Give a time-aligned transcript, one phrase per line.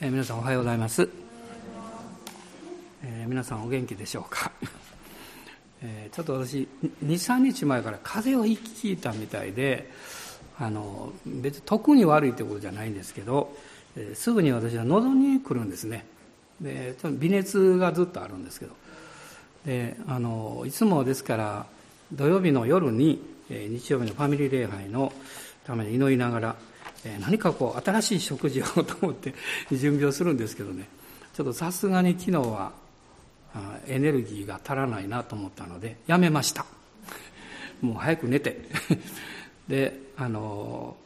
[0.00, 1.08] えー、皆さんおはようございます、
[3.02, 4.52] えー、皆さんお元気でしょうか、
[5.82, 6.68] えー、ちょっと私
[7.04, 9.90] 23日前から風邪をひいたみたいで
[10.56, 13.56] あの別に特に悪いということじゃないんですけど、
[13.96, 16.04] えすぐに私は喉に来るんですね。
[16.60, 18.72] で微熱がずっとあるんですけど。
[19.66, 21.66] であのいつもですから
[22.12, 25.12] 土曜日の夜に、え日曜日のファミリー礼拝の
[25.64, 26.56] ために祈りながら
[27.04, 29.34] え何かこう新しい食事をと思って
[29.70, 30.88] 準備をするんですけどね。
[31.34, 32.72] ちょっとさすがに昨日は
[33.86, 36.66] エネルギーが足らないなと思ったのでやめました。
[37.80, 38.68] もう早く寝て。
[39.68, 40.96] であの、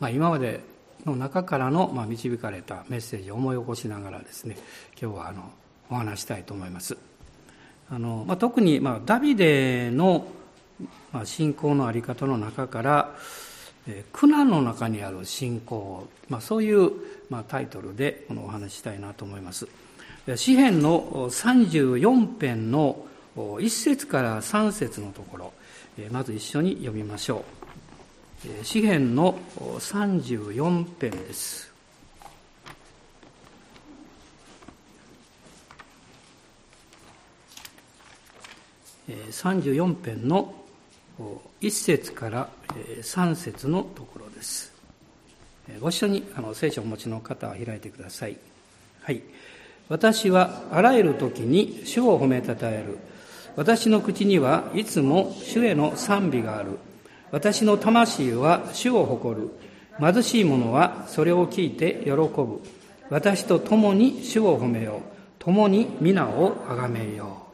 [0.00, 0.60] まあ、今まで
[1.04, 4.56] の中からの、まあ、導かれたメッセージを思い起こしながらですね
[5.00, 5.52] 今日はあの
[5.88, 6.96] お話したいと思います。
[7.88, 10.26] あの、まあ、特に、まあ、ダビデの、
[11.12, 13.14] まあ、信仰の在り方の中から
[14.12, 16.90] 苦難の中にある信仰、まあ、そういう、
[17.30, 19.68] まあ、タイトルでこのお話したいなと思います。
[20.34, 23.06] 詩篇の34編の
[23.36, 25.52] 1節から3節のところ、
[26.10, 27.44] まず一緒に読みましょ
[28.62, 28.64] う。
[28.64, 31.72] 詩篇の34編です。
[39.08, 40.54] 34編の
[41.18, 42.48] 1節から
[43.00, 44.72] 3節のところです。
[45.80, 48.36] ご一緒にあの聖書をお持ちの方は開いてください。
[49.02, 49.22] はい。
[49.88, 52.98] 私はあらゆる時に主を褒めたたえる。
[53.56, 56.78] 私の口にはいつも主への賛美がある。
[57.30, 59.50] 私の魂は主を誇る。
[59.98, 62.60] 貧しい者はそれを聞いて喜ぶ。
[63.08, 65.00] 私と共に主を褒めよう。
[65.38, 67.45] 共に皆をあがめよう。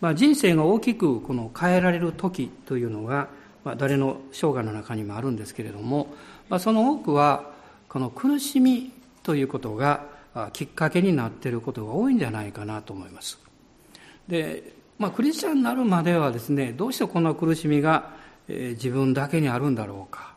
[0.00, 3.28] まあ、人生が大きくこの変えられる時というのが、
[3.64, 6.14] まあ、誰の生涯の中にもあるんですけれども、
[6.48, 7.52] まあ、その多くは
[7.88, 10.06] この苦しみということが
[10.52, 13.38] きっかけになっていることが多いんじゃないかなと思います。
[14.28, 18.10] で、まあ、クリスチャンになるまではですねどうしてこの苦しみが、
[18.46, 20.34] 自分だけにあるんだろうか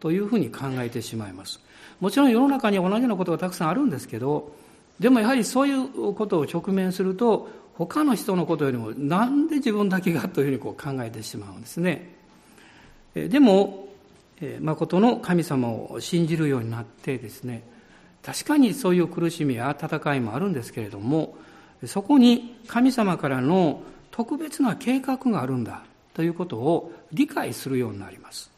[0.00, 1.60] というふうに考えてしまいます。
[2.00, 4.52] もちろん世の中に同じようなことがたくさんあるんですけど
[4.98, 12.14] でもやはりそういうことを直面すると他の人のことよりもなんで自分だけがというふうにこう考えてしまうんですね。
[13.14, 13.88] でも、
[14.60, 17.62] 誠の神様を信じるようになってですね、
[18.22, 21.36] 確かにそういう苦しみや戦いもあるんですけれども、
[21.86, 25.82] そこに神様からの特別な計画があるんだ
[26.14, 28.50] ということを理解するようになります。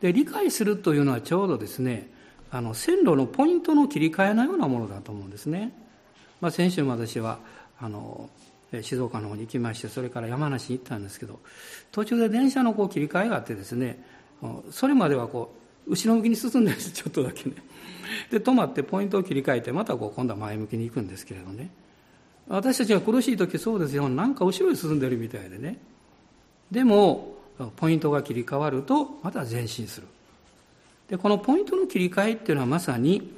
[0.00, 2.10] で理解するというのはちょうどですね、
[2.50, 5.72] あの線路のポイントの切り替えのようなものだと思うんですね。
[6.40, 7.38] まあ、先週も私は
[7.82, 8.30] あの
[8.80, 11.40] 静岡の方に行きましてそれから山梨に行ったんですけど
[11.90, 14.02] 途中で電車のこう切り替えがあってですね
[14.70, 15.52] それまではこ
[15.86, 17.56] う後ろ向きに進んでるんです ちょっとだけね。
[18.30, 21.70] で止まってポイントを切り替えてまたこう今度は前向きに行くんですけれどね。
[22.48, 24.08] 私たちが苦しい時そうですよ。
[24.08, 25.78] なんか後ろに進んでるみたいでね。
[26.70, 27.36] でも
[27.76, 30.06] ポイントが切り替わるとまた前進する。
[31.08, 33.32] でこのポイントの切り替えっていうのはまさに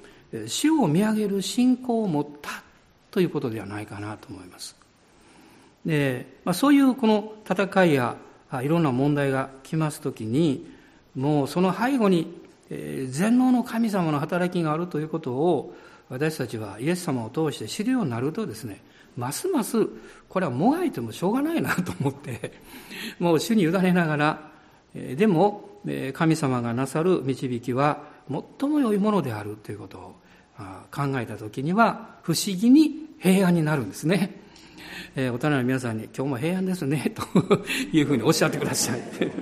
[0.46, 2.63] 死を見上げる信仰を持った
[3.14, 4.74] ということではないかなと思います。
[5.86, 8.16] で、まあ、そういうこの戦いや
[8.60, 10.66] いろんな問題が来ますときに、
[11.14, 15.76] もうその背後に、え、全能の神様の働きがあるということを
[16.08, 18.82] 私たちはイエス様を通して知るようになるとですね、
[19.16, 19.86] ますます
[20.28, 22.52] これはもがいてもしょうがないなと思って、
[23.20, 24.50] もう主に委ねながら、
[24.92, 25.80] でも
[26.14, 28.02] 神様がなさる導きは
[28.58, 30.14] 最も良いものであるということを
[30.90, 32.93] 考えたときには不思議に
[33.24, 34.36] 平安になるんですね。
[35.16, 37.22] えー、大人の皆さんに今日も平安ですね、 と
[37.90, 39.00] いうふうにおっしゃってください。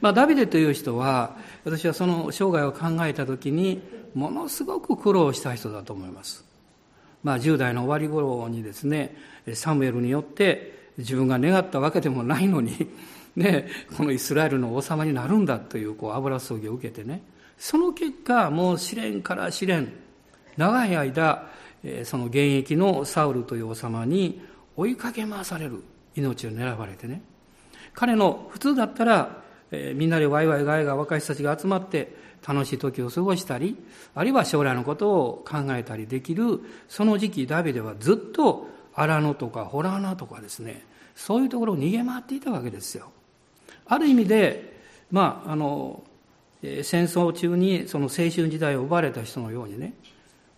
[0.00, 3.82] まあ、ダビデという人は、私はその生涯を考えたときに、
[4.14, 6.44] ものすごく苦労した人だと思います。
[7.24, 9.16] まあ、10代の終わり頃にですね、
[9.54, 12.86] サムエルによって自分が願ったわけでもないのに、
[13.34, 13.66] ね、
[13.96, 17.24] このイスラエルの王様になるんだというこう油注ぎを受けてね、
[17.58, 19.92] その結果、もう試練から試練、
[20.56, 21.55] 長い間、
[22.04, 24.40] その現役のサウルという王様に
[24.76, 25.82] 追いかけ回される
[26.14, 27.22] 命を狙われてね。
[27.94, 29.42] 彼の普通だったら、
[29.94, 32.14] みんなでワイワイガイが若い人たちが集まって
[32.46, 33.76] 楽しい時を過ごしたり、
[34.14, 40.84] あるいは将来のことを考えたりできる、その時期ダビデはずっと荒野とかホラー穴とかですね、
[41.14, 43.10] そういうところを逃げ回っていたわけですよ。
[43.86, 44.76] ある意味で、
[45.10, 46.02] まあ、あの、
[46.62, 49.94] 戦争中にその青春時代を奪われた人のようにね、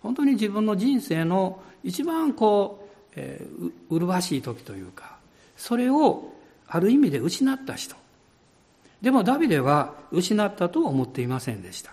[0.01, 5.17] 本当に自分の人生の一番こう、えー、麗しい時というか、
[5.57, 6.33] それを
[6.67, 7.95] ある意味で失った人。
[9.01, 11.91] でもダビデは失ったと思っていませんでした。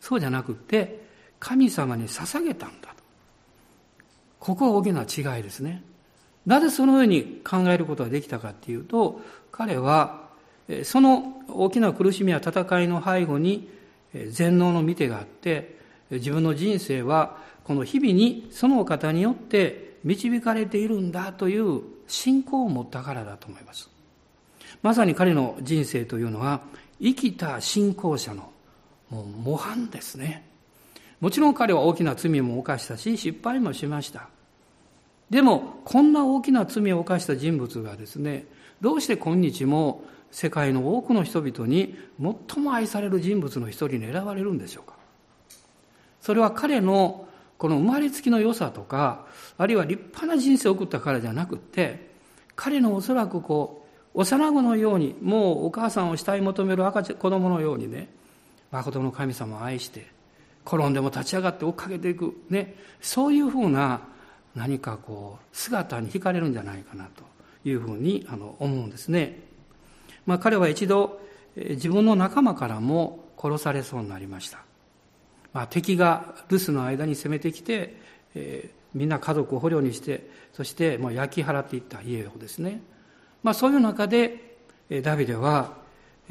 [0.00, 1.04] そうじゃなくって、
[1.38, 2.94] 神様に捧げたんだと。
[4.38, 5.82] ここは大きな違いですね。
[6.46, 10.26] なぜそのように考えることができたかっていうと、彼は、
[10.84, 13.68] その大きな苦しみや戦いの背後に
[14.30, 15.75] 全能の見てがあって、
[16.10, 23.90] 自分の人生はこの日々にその方によって導かれているんだという信仰を持ったからだと思います。
[24.82, 26.60] まさに彼の人生というのは
[27.00, 28.50] 生きた信仰者の
[29.10, 30.46] もう模範ですね。
[31.20, 34.28] もちろん彼は大きな罪も犯したし失敗もしました。
[35.30, 38.46] でもこんな大きな罪を犯した人物がですね
[38.80, 44.95] どうして今日も世界の多くの人々に最も愛される人物の一人に選ばれるんでしょうか
[46.26, 49.26] それは彼のこの生まれつきの良さとか
[49.58, 52.10] あるいは立派な人生を送ったからじゃなくって
[52.56, 58.08] 彼のおそらくこう幼子のようにもうお母さんを慕い求める赤ちゃん子供のようにね
[58.72, 60.08] 誠の神様を愛して
[60.66, 64.00] 転んでも立ち上がって追っかけていくねそういうふうな
[64.56, 67.22] 何かこう姿に惹かれるんじゃないかなと
[67.64, 69.38] いうふうにあの思うんですね。
[70.26, 71.20] まあ、彼は一度
[71.56, 74.65] 自分の仲間からも殺されそうになりました。
[75.56, 77.96] まあ、敵が留守の間に攻めてきて、
[78.34, 82.82] えー、みんな家族を捕虜にしてそしてもう焼き払っていった家をですね、
[83.42, 84.58] まあ、そういう中で
[85.02, 85.72] ダビデは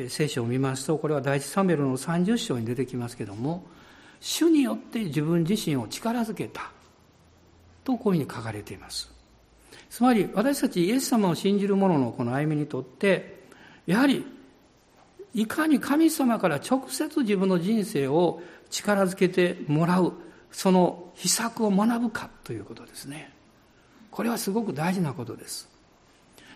[0.09, 3.65] 聖書を見ますとこれは第一サムエルの30章に出てきますけども
[4.19, 6.69] 主によって自分自身を力づけた
[7.83, 9.11] とこういうふうに書かれています。
[9.89, 13.39] つまり私たちイエス様を信じる者のこの歩みにとって
[13.87, 14.23] やはり
[15.35, 20.13] いかに神様から直接自分の人生を力づけてもらう
[20.51, 23.31] その秘策を学ぶかということですね。
[24.11, 25.67] これはすごく大事なことです。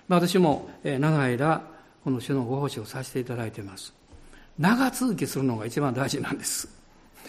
[0.07, 1.61] 私も長い間
[2.03, 3.93] この主のご奉仕をさせていただいています。
[4.57, 6.69] 長続きするのが一番大事なんです。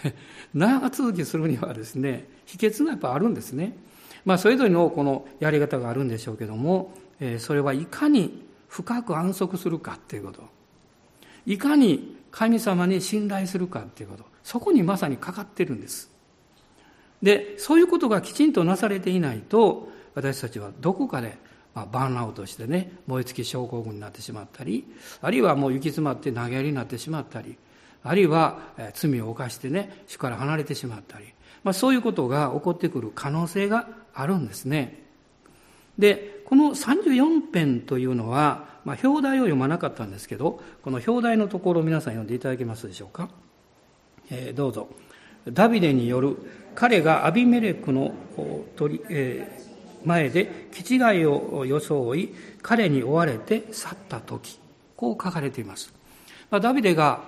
[0.53, 3.75] 長続きするにはですね、秘訣がやっぱあるんですね。
[4.25, 6.93] まあ、それぞれのこのやり方があるんでしょうけども、
[7.39, 10.43] それはいかに深く安息するかっていうこと。
[11.45, 14.25] いかに神様に信頼するかっていうこと。
[14.43, 16.09] そこにまさにかかってるんです。
[17.21, 21.37] で、そういうことがきちんとなされていないと、私たちはどこかで、
[21.75, 24.85] まあ、バーンアウトしてね、燃え尽き症候群になってしまったり、
[25.21, 27.57] あるいはもう行き詰まって投げやりになってしまったり、
[28.03, 28.59] あるいは
[28.93, 31.25] 罪を犯してね、主から離れてしまったり、
[31.63, 35.03] まあ、そういうことが起こってくる可能性があるんですね。
[35.97, 43.29] で、この34編というのは、まあ、表題を読まなかったんですけど、この表題のところを皆さん読んでいただけますでしょうか？
[44.29, 44.87] えー、どうぞ。
[45.49, 46.37] ダビデによる
[46.75, 48.13] 彼がアビメレクの
[48.75, 54.59] 取えー、前で気違いを装い、彼に追われて去った時、
[54.95, 55.93] こう書かれています。
[56.49, 57.21] まあ、ダビデが、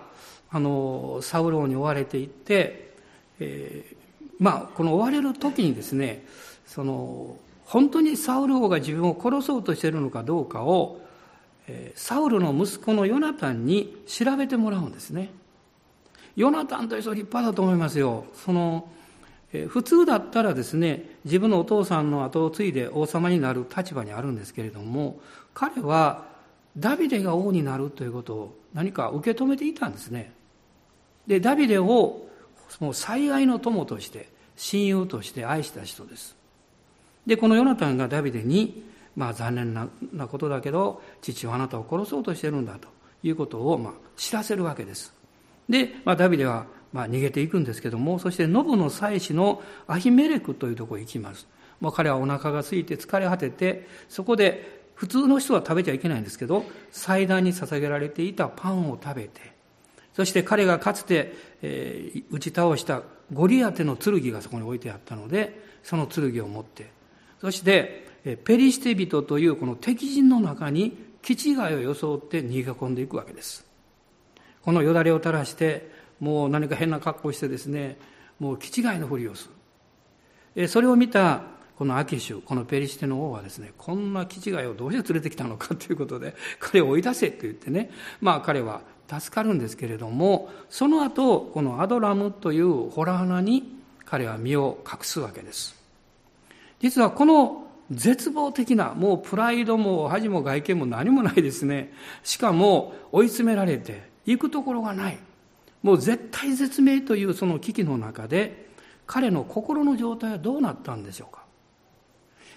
[0.51, 2.93] あの、サウローに追われていって、
[3.39, 3.95] えー、
[4.39, 6.25] まあ、この追われる時にですね、
[6.65, 10.99] その、本当にサウル王が自分を殺そうとしているのかどうかを、
[11.95, 15.31] サウルの息子のヨナタンに調べてもらうんですね。
[16.35, 18.25] ヨナタンという人は立派だと思いますよ。
[18.33, 18.89] その、
[19.67, 25.19] 普通だったらですね、自分のお父さんの後を継いで王様になる立場にあるんですけれども、
[25.53, 26.25] 彼は
[26.75, 30.33] ダビデが王になるということを何か受け止めていたんですね。
[31.27, 32.27] で、ダビデを
[32.79, 34.27] もう最愛の友として、
[34.57, 36.35] 親友として愛した人です。
[37.27, 38.83] で、このヨナタンがダビデに、
[39.15, 42.87] まあ残念なことだけど、父はあなたを殺そうとしてるんだと
[43.23, 45.13] いうことを、まあ、知らせるわけです。
[45.69, 51.47] で、まあ、ダビデは、まあ、逃げていくんですけども、そしてノブの妻子のアヒメレクというところに行きます。
[51.79, 59.53] もう彼はお腹が空いて疲れ果てて、そこで普通の人は食べちゃいけないんですけど、祭壇に捧げられていたパンを食べて、
[60.13, 63.01] そして彼がかつて、えー、打ち倒した
[63.33, 66.91] ゴリアテの剣がそこに置いてあったので、その剣を持って、
[67.41, 73.65] そして、ペリシテ人というこの敵陣の中に気違いを装って逃げ込んでいくわけです。
[74.61, 77.97] このよだれを垂らして、もう何か変な格好をしてですね、
[78.39, 79.49] もう気違いのふりをす
[80.55, 80.67] る。
[80.67, 81.41] それを見た
[81.77, 93.63] このアキシュ、このペリシテの王はですね、こんな気違いをどうして連れてきたのかということで、彼を追い出せって言ってね、まあ彼は助かるんですけれども、その後、このアドラムというホラー穴に
[94.05, 95.75] 彼は身を隠すわけです。
[96.79, 101.93] 実はこの絶望的な、もうプライドも恥も外見も何もないですね。
[102.23, 105.17] しかも追い詰められて行くところがない。
[105.81, 108.69] もう絶対絶命というその危機の中で
[109.05, 111.43] 彼の心の状態はどうなったんでしょうか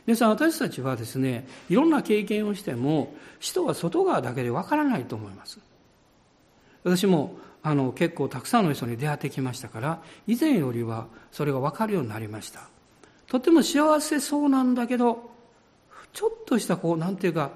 [0.07, 5.59] 皆さん私たちはですね、いろんな経験をしても人は外側だけでわからないと思います。
[6.85, 12.69] 私もあの結構たくさんの人に出会ってきましたから以前よりはそれが分かるようになりました
[13.29, 15.31] とても幸せそうなんだけど
[16.13, 17.51] ちょっとしたこうなんていうか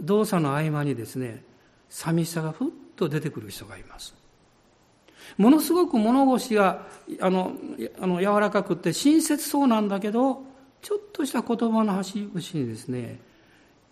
[0.00, 1.42] 動作の合間にですね
[1.88, 4.14] 寂しさがふっと出てくる人がいます。
[5.38, 6.86] ものすごく物腰が
[7.20, 7.52] あの
[8.00, 10.42] あの柔らかくて親切そうなんだけど
[10.82, 13.20] ちょっとした言葉の端々にですね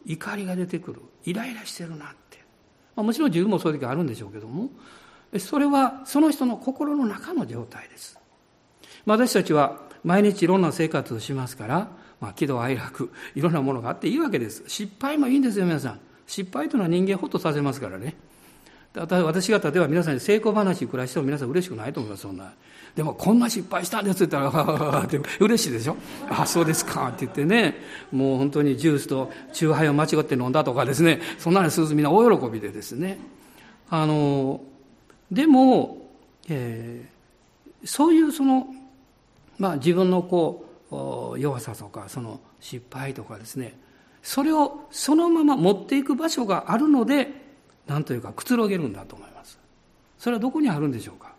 [0.04, 1.00] 怒りが出てくる。
[1.24, 2.38] イライラしてるなって、
[2.96, 4.70] まあ、もちろん自分もそういう時あるんでしょうけども。
[5.38, 8.18] それはその人の心の中の状態です、
[9.06, 11.88] まあ、私たちは毎日いろんな生活をしますから
[12.22, 14.62] まあ、喜怒哀楽、いろんなものがあっていいわけです。
[14.68, 16.00] 失敗もいいんですよ、皆さん。
[16.24, 18.14] 失敗というのは人間ほっとさせますからね。
[18.94, 22.52] 私が例えば皆さんに成功話暮らしても皆さん嬉しくないと思います、そんな。
[22.94, 25.96] でも、こんな失敗したんですって言ったら、っ て嬉しいでしょ
[26.30, 27.74] あ、そうですかって言ってね、
[28.12, 33.18] もう本当にジュースとチューハイを間違って飲んだとかですね、そんなのするみんな大喜びでですね。
[33.90, 34.60] あの、
[35.32, 36.06] でも、
[36.48, 38.68] えー、そういうその、
[39.62, 43.78] まあ自分のこう、弱さとかその失敗とかですね。
[44.20, 47.28] それをそのまま持っていく場所があるので
[47.86, 49.60] 何というかくつろげるんだと思います。
[50.18, 51.32] それはどこにあるんでしょうか。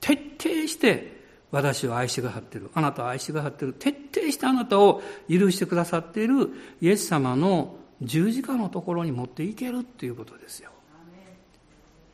[0.00, 2.70] 徹底して私を愛してくださってる。
[2.74, 3.72] あなたを愛してくださってる。
[3.72, 6.50] 徹底してあなたを許してくださっている
[6.82, 10.70] イエス様の十字架のところに持っていけるっていうことですよ。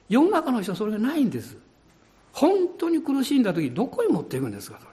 [0.09, 1.57] 世の中の人はそれがないんです。
[2.33, 4.92] 本当に苦しんだ時どこに持っていくんですか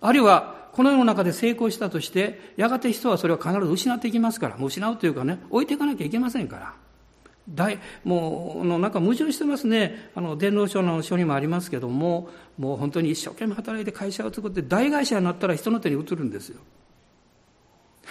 [0.00, 6.74] あるいは、この世の中で成功したとして、やがて人はそれを必ず失っていきますから、もう失うというかね、置いていかなきゃいけませんから。
[7.48, 10.10] 大、もう、のなんか矛盾してますね。
[10.14, 16.60] あの、伝道書の書にもありますけども、もう本当に一生懸命働いて会社を作って大会社になったら人の手に移るんですよ。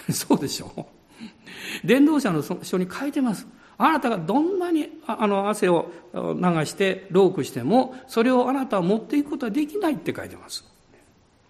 [0.10, 3.46] そうでしょう伝道者の書に書いてます。
[3.78, 6.20] あなたがどんなにあの汗を流
[6.64, 10.64] してロークしても、それをあなたは持っていくことはできないって書いてます。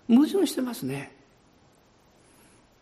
[0.09, 1.13] 矛盾してますね。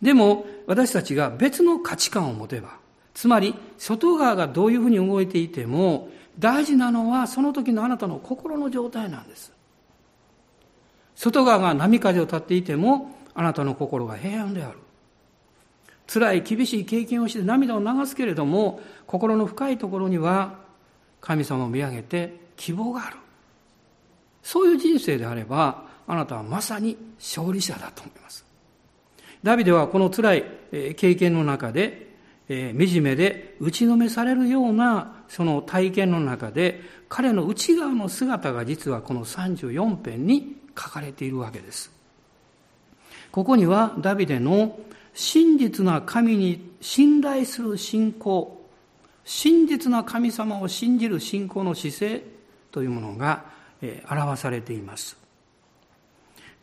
[0.02, 2.78] でも、私たちが別の価値観を持てば、
[3.14, 9.52] つまり、外側がどういうふうに動いていても、大事なのはその時のあなたの心の状態なんです。
[11.14, 14.78] 外側が波風を立っていても、あなたの心が平安である。
[16.06, 20.58] 辛い厳しい経験をして涙を流すけれども、心の深いところには、
[21.20, 23.16] 神様を見上げて希望がある。
[24.42, 28.44] そういう人生であれば、あなたはまさに勝利者だと思います。
[29.42, 30.44] ダビデはこの辛い
[30.96, 32.14] 経験の中で、
[32.48, 41.90] 惨めで打ちのめされるようなその体験の中で、彼の内側の姿が実はこの34編に書かれているわけです。
[43.30, 44.78] ここにはダビデの
[45.12, 48.64] 真実な神に信頼する信仰、
[49.24, 52.24] 真実な神様を信じる信仰の姿勢
[52.70, 53.44] というものが
[54.10, 55.23] 表されています。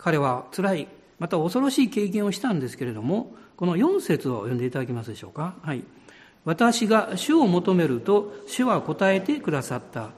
[0.03, 0.87] 彼は辛い、
[1.19, 5.53] また恐ろしい経験をしたんですけれども、この4節を読んでいただけますでしょうか？
[5.61, 5.83] はい。
[6.43, 10.09] 私が主を求めると、主は答えてくださった。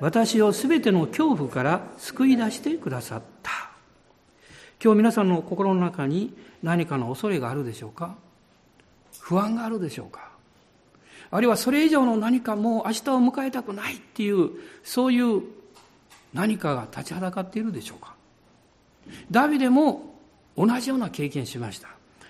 [0.00, 3.50] 私をすべての恐怖から救い出してくださった。
[4.82, 8.14] 今日皆さんの心の中に何かの恐れがあるでしょうか？
[9.20, 10.30] 不安があるでしょうか？
[11.30, 14.50] あるいはそれ以上の何かもう明日を迎えたくないっていう、
[14.82, 15.42] そういう
[16.32, 18.15] 何かが立ちはだかっているでしょうか？
[19.30, 20.14] ダビデも
[20.56, 21.88] 同じような経験しました。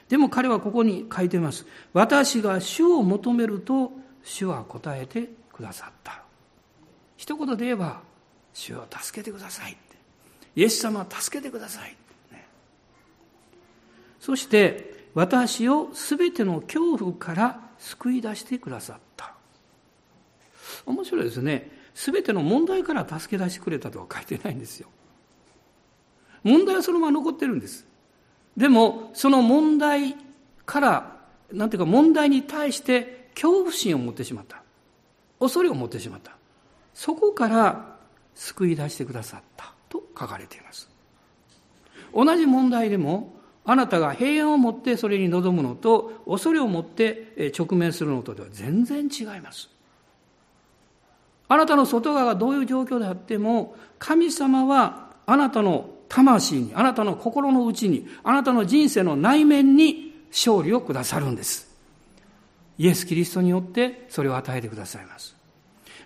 [0.08, 1.66] でも彼はここに書いてます。
[1.92, 3.92] 私が主を求めると、
[4.22, 6.22] 主は答えてくださった。
[7.16, 8.02] 一言で言えば、
[8.52, 9.76] 主を助けてください。
[10.54, 11.96] イエス様は助けてください。
[14.20, 19.34] そして、私をすべての恐怖から救い出してくださった。
[20.84, 21.70] 面白いですね。
[21.94, 24.88] すべての問題から助け出してくれたとは書いてないんですよ。
[26.46, 27.84] 問題はそのまま残ってるんです。
[28.56, 30.14] でも、その問題
[30.64, 31.16] から、
[31.52, 34.62] なんていうか問題に対して恐怖心を持ってしまった。
[35.40, 36.36] 恐れを持ってしまった。
[36.94, 37.96] そこから
[38.36, 40.88] 救い出してくださったと書かれています。
[42.14, 43.34] 同じ問題でも、
[43.64, 49.68] あなたが平安を持ってそれに臨むのと、恐れを持って直面するのとでは全然違います。
[51.48, 61.66] あなたの外側がどういう状況であっても、神様はあなたの魂に、あなたの心の内に、あなたの人生の内面に勝利をくださるんです。
[62.78, 65.36] イエス・キリストによってそれを与えてくださいます。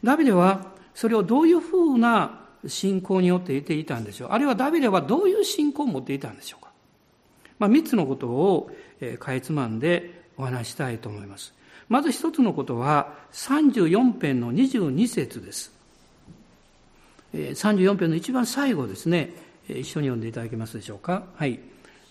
[0.02, 6.70] ダビデはそれをどういうふうな信仰によって得ていたんでしょうあるいはダビデはどういう信仰を持っていたんでしょうか
[7.58, 8.70] まあ、3つのことを
[9.18, 11.52] かいつまんでお話したいと思います。
[11.88, 15.72] まず一つのことは34編の22節です。
[17.34, 19.34] 34編の一番最後ですね、
[19.68, 21.24] 一緒に読んでいただけますでしょうか？
[21.36, 21.60] はい。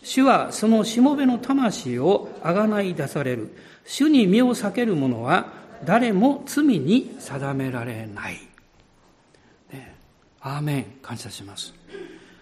[0.01, 3.53] 主はそのしもべの魂をあがない出される。
[3.86, 5.51] 主に身を避ける者は
[5.84, 8.36] 誰も罪に定められない。
[9.74, 9.96] ね、
[10.41, 10.86] アーメン。
[11.01, 11.74] 感謝します。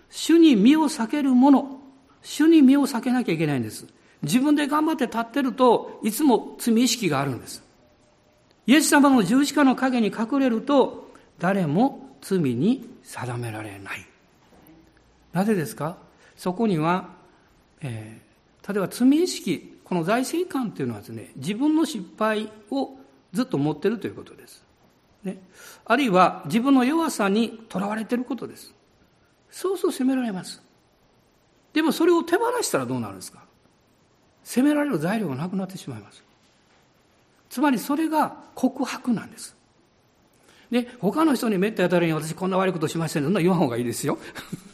[0.09, 1.79] 主に身を避ける者、
[2.21, 3.85] 主に身を避けなきゃいけないんです。
[4.21, 7.63] 自分で頑張って立ってるといつも罪意識があるんです。
[8.65, 14.05] イエス様の十字架の陰に隠れると誰も罪に定められない。
[15.37, 15.97] なぜですか？
[16.35, 17.09] そこには、
[17.81, 22.97] えー、例えば罪意識、この財政感というのはですね、自分の失敗を
[23.33, 24.63] ずっと持っているということです。
[25.23, 25.37] ね、
[25.85, 28.73] あるいは自分の弱さにとらわれていることです。
[29.51, 30.59] そうそう責められます。
[31.71, 33.43] でもそれを手放したらどうなるんですか？
[34.43, 36.23] 責められる材料がなくなってしまいます。
[37.51, 39.55] つまりそれが告白なんです。
[40.71, 43.25] で、他の人にめったやたらに私こんな悪いことしましたね。
[43.25, 44.17] そんな言わん方がいいですよ。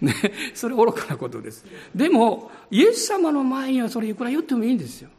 [0.00, 0.14] ね、
[0.54, 1.64] それ愚かなことです。
[1.94, 5.10] でも、イエス様の前にはそれいくら言ってもいいんですよ。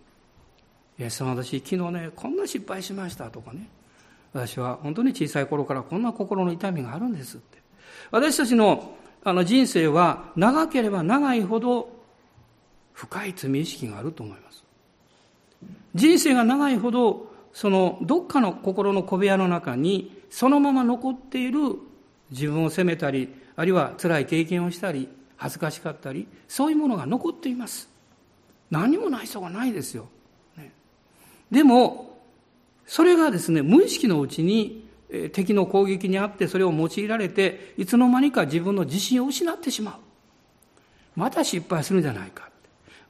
[0.99, 3.67] イエス様私昨日ね、こんな失敗しましたとかね。
[4.33, 7.59] 私は本当に小さい頃からこんな心の痛みがあるんですって。
[8.11, 11.89] 私たちのあの人生は長ければ長いほど
[12.93, 14.63] 深い罪意識があると思います。
[15.93, 21.59] 人生が長いほどそのどっかの心の小部屋の中にそのまま残っている
[22.31, 23.29] 自分を責めたり、
[23.61, 27.87] あるいは辛い経験をしたり、恥ずかしかったり、そういうものが残っています。
[28.71, 30.07] 何もない人がないですよ。
[30.57, 30.71] ね、
[31.51, 32.19] でも、
[32.87, 34.89] それがですね、無意識のうちに
[35.31, 39.95] 敵の攻撃にあってそれを用いられて、いつの間にか自分の自信を失ってしまう。
[41.15, 42.49] また失敗するんじゃないか。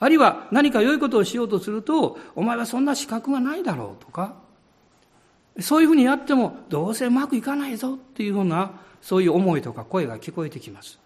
[0.02, 4.36] あるいは何か良いことをしようとすると、お前はそんな資格がないだろうとか、
[5.60, 11.00] そういうふうにやってもどうせうまくいかないぞっていうふうなそういう思いとか声が聞こえてきます。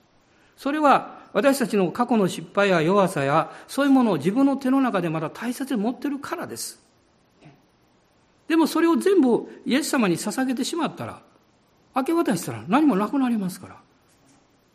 [0.57, 6.79] それは私たちの過去の失敗や弱さやそういうものを自分の手の中でまだ大切に持ってるからです。
[8.47, 11.21] でもそれを全部イエス様に捧げてしまったら、
[11.95, 13.75] 明け渡したら何もなくなりますから。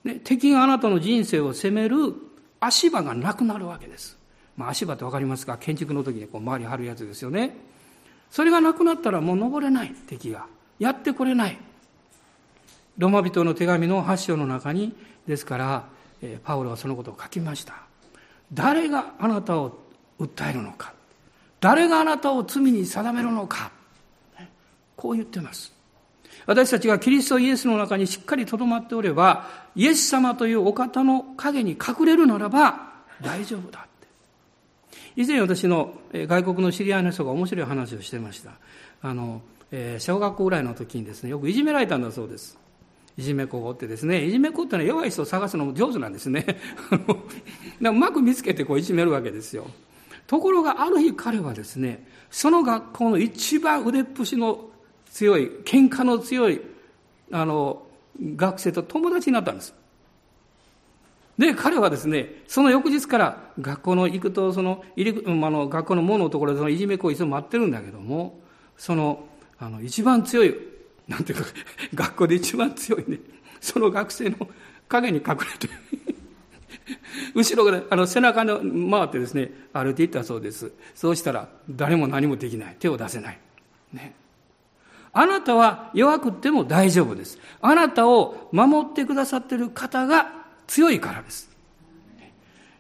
[0.03, 2.15] ね、敵があなたの人生を責める
[2.59, 4.19] 足場がなくなるわけです。
[4.57, 5.57] まあ、足場ってわかりますか？
[5.57, 7.57] 建築の時にこう周り張るやつですよね。
[8.31, 10.47] それがなくなったらもう登れない、敵が。
[10.79, 11.59] やってこれない。
[12.99, 14.95] ロマ人の手紙の8章の中に、
[15.27, 15.85] ですから、
[16.45, 17.75] パウロはそのことを書きました。
[18.53, 19.79] 誰があなたを
[20.19, 20.93] 訴えるのか。
[21.61, 23.71] 誰があなたを罪に定めるのか。
[24.97, 25.73] こう言ってます。
[26.47, 33.87] 私たちがキリストイエスの中にしっかり留まっておれば、イエス様というお方の影に隠れるならば大丈夫だ。
[35.17, 38.53] 以前私の外国の知り合いの人が面白い話をしてました。
[39.03, 39.43] あの、
[39.73, 42.59] えー、小学校ぐらいの時にですね、よくいじめられたんだそうです。
[43.17, 46.47] いじめ子ってですね、いじめ子ってのは弱い人を探すのも上手なんですね。
[47.81, 49.67] うまく見つけてこういじめるわけですよ。
[50.27, 54.71] ところがある日彼はですね、その学校の一番腕っぷしの
[55.11, 56.61] 強い、喧嘩の強い、
[57.33, 57.83] あの、
[58.37, 59.75] 学生と友達になったんです。
[61.41, 68.39] で、彼はですね、その翌日から学校の行くと、その、入り、あの、学校の門のところでそのいじめ行為を待ってるんだけども、
[68.77, 69.27] その、
[69.59, 70.55] あの、一番強い、
[71.09, 71.47] なんていうか、
[71.95, 73.21] 学校で一番強いね、
[73.59, 74.37] その学生の
[74.87, 75.71] 影に隠れて
[77.35, 78.59] 後ろからあの背中の
[78.91, 80.71] 回ってですね、歩いていったそうです。
[80.95, 82.77] そうしたら、誰も何もできない。
[82.79, 83.39] 手を出せない。
[83.95, 84.15] ね。
[85.15, 87.39] あなたは弱くても大丈夫です。
[87.63, 90.40] あなたを守ってくださっている方が
[90.71, 91.51] 強いからです。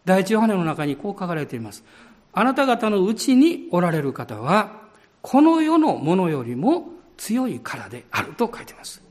[0.04, 1.82] 第一ヨハネの中にこう書かれています。
[2.32, 4.80] あなた方のうちにおられる方は、
[5.22, 6.84] この世のものよりも
[7.16, 9.02] 強いからであると書いています。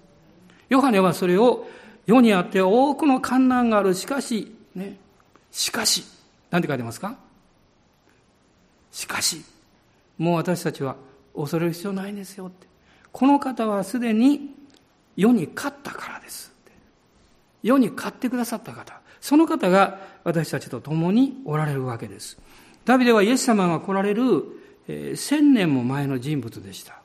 [0.70, 1.68] ヨハネはそれを
[2.06, 3.94] 世にあって多くの観難がある。
[3.94, 4.98] しかし、ね、
[5.52, 6.06] しかし、
[6.50, 7.18] なんて書いてますか？
[8.94, 9.44] しかし、
[10.18, 10.96] もう私たちは
[11.36, 12.66] 恐れる必要ないんですよって。
[13.12, 14.56] この方はすでに
[15.18, 16.50] 世に勝ったからです。
[17.64, 22.38] 世に買ってくださった方、その方が私たちと共におられるわけです。
[22.86, 24.24] ダビデはイエス様が来られる、
[24.88, 27.00] えー、千年も前の人物でした。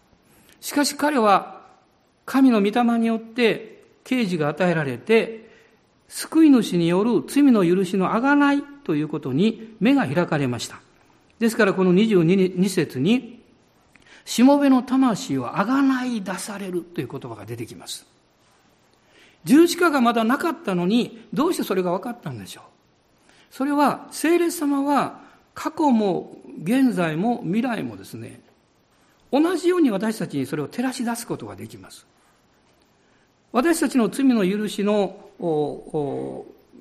[0.61, 1.61] しかし彼は
[2.25, 5.51] 神の御霊によって刑事が与えられて、
[6.09, 10.81] 救い主による罪の許しのあがないということに目が開かれました。
[11.39, 13.43] ですからこの22節に、
[14.25, 18.07] しもべの魂をあがない出されるという言葉が出てきます。
[19.45, 22.65] 十字架がまだなかったのに、どうしてそれが分かったんでしょう？
[23.51, 25.21] それは、聖霊様は、
[25.55, 28.41] 過去も現在も未来もですね、
[29.31, 32.07] 同じように私たちにそれを照らし出すことができます。
[33.53, 35.17] 私たちの罪の許しの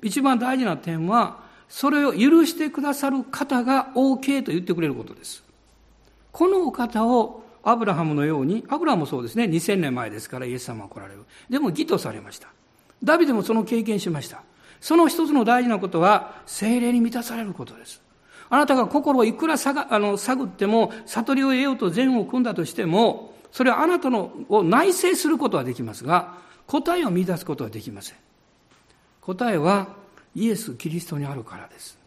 [0.02, 5.44] 一番大事な点は、それを許してくださる方が OK と言ってくれることです。
[6.32, 11.24] このお方をアブラハムのように、アブラハムもそうですね、2000年前ですからイエス様は来られる。
[11.48, 12.48] でも義とされました。
[13.02, 14.42] ダビデもその経験しました。
[14.80, 18.02] その一つの大事なことは、精霊に満たされることです。
[18.50, 26.34] あなたが心をいくら探あの探っても、悟りを得ようと善を組んだとしても、それはあなたのを内省することはできますが、
[26.66, 28.16] 答えを見出すことはできません。
[29.20, 29.88] 答えは、
[30.34, 31.98] イエス・キリストにあるからです。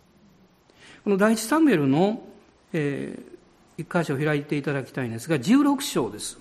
[1.03, 2.21] この第一サムエルの、
[2.73, 3.36] えー、
[3.77, 6.37] 一箇所開いていただきたいんですが、16章です。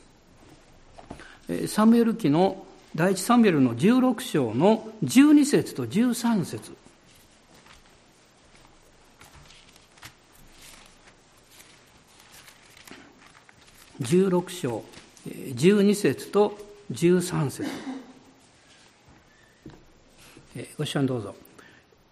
[1.68, 6.74] サムエル記の第一サムエルの16章の12節と13節
[14.00, 14.84] 16章
[15.26, 16.58] 12節と
[16.92, 17.70] 13節
[20.78, 21.34] ご視聴どうぞ。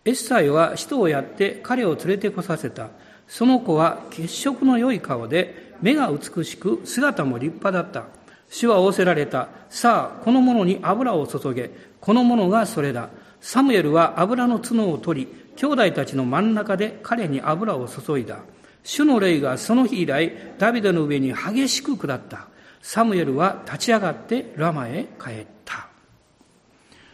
[0.05, 2.91] エッサイは使徒をやって彼を連れてこさせた。
[3.29, 8.07] その子は血色の良い顔で、目が美しく、姿も立派だった。
[8.49, 9.49] 主は仰せられた。
[9.69, 11.71] さあ、この者に油を注げ。
[12.01, 13.09] この者がそれだ。
[13.41, 18.39] サムエルは油の角を取り、兄弟たちの真ん中で彼に油を注いだ。
[18.83, 22.49] 主の霊がその日以来、ダビデの上に激しく下った。
[22.83, 25.89] サムエルは立ち上がってラマへ帰った。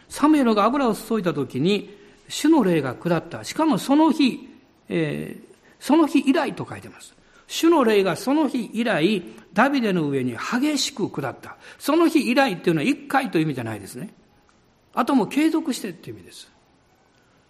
[0.09, 1.97] サムエルが油を注いだ時に、
[2.27, 3.43] 主の霊が下った。
[3.43, 4.49] しかもその日、
[4.89, 5.50] えー、
[5.81, 7.15] その日以来と書いてます。
[7.47, 11.57] 主の霊がその日以来、ダビデの上に激しく下った。
[11.79, 14.13] その日以来っていうのは一回という意味じゃないですね。
[14.93, 16.51] あとも継続してっていう意味です。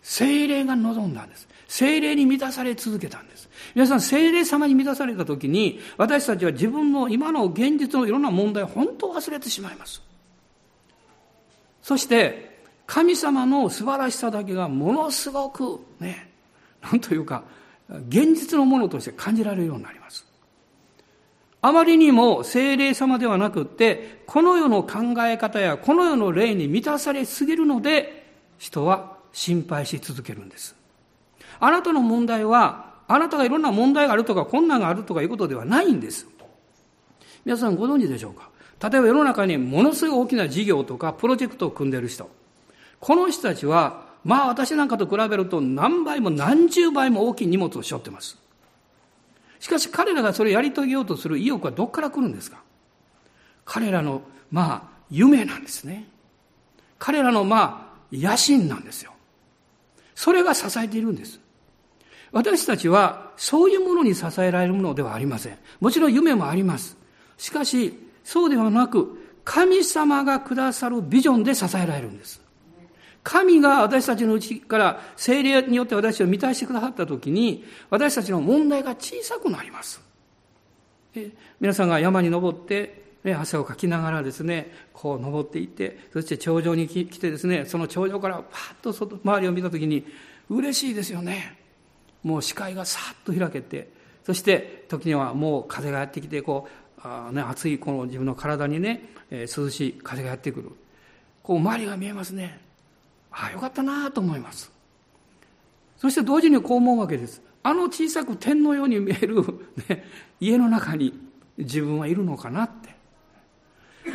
[0.01, 1.47] 精霊が望んだんです。
[1.67, 3.49] 精霊に満たされ続けたんです。
[3.75, 10.01] 皆さん、精霊様に満たされた時に、私たちは自分の今の現実のいろんな問題を本当忘れてしまいます。
[11.83, 16.31] そして、神様の素晴らしさだけがものすごくね、
[16.81, 17.43] なんというか、
[18.07, 20.25] 現実のものとして感じられるようになります。
[21.61, 30.75] あまりにも精霊様ではなくって、この世の考え方やこの世の霊に満たされすぎるので、人は心配し続けるんです。
[31.59, 36.27] あなたの問題は、あなたがいろんな問題があるとか困難があるとかいうことではないんです。
[37.45, 38.49] 皆さんご存知でしょうか？
[38.89, 42.29] 例えば世の中にものすごい大きな事業とかプロジェクトを組んでいる人。
[42.99, 48.37] この人たちは、まあ私なんかと比べると何倍も何十倍も大きい荷物を背負ってます。
[49.59, 52.61] しかし彼らがそれをやり遂げようとする意欲はどこから来るんですか？
[53.63, 56.07] 彼らの、まあ、夢なんですね。
[56.97, 59.13] 彼らの、まあ、野心なんですよ。
[60.15, 61.39] それが支えているんです。
[62.31, 65.57] 私たちはそういうものに支えられるものではありません。
[65.79, 66.97] もちろん夢もあります。
[67.37, 72.40] しかし、そうではなく、神様がくださるビジョンで支えられるんです。
[73.23, 80.01] 神が私たちのうちから精霊によって私を満たしてくださったときに、私たちの問題が小さくなります。
[81.59, 90.05] 皆さんが山に登って、ね、汗をかきながらですね、こう登っていって、そして頂上に来てですね、その頂上からパッと外、周りを見たときに、
[90.49, 91.57] 嬉しいですよね。
[92.23, 93.89] もう視界がさっと開けて、
[94.25, 100.71] そして時にはもう風がやってきて、こう、あね、暑いこの自分の体にね、えー、涼しい風がやってくる。
[101.43, 102.59] こう周りが見えますね。
[103.31, 104.71] ああ、よかったなと思います。
[105.97, 107.41] そして同時にこう思うわけです。
[107.63, 109.43] あの小さく点のように見える、
[109.87, 110.05] ね、
[110.39, 111.19] 家の中に
[111.57, 112.95] 自分はいるのかなって。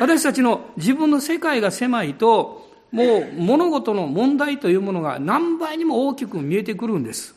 [0.01, 7.37] 私たちの自分の世界が狭いと、もう物事の問題というものが何倍にも大きく見えてくるんです。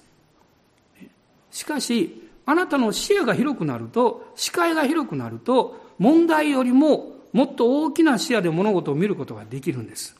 [1.51, 10.18] しかし、あなたの視野が広くなると、視界が広くなると、問題よりももっと大きな視野で物事を見ることができるんです。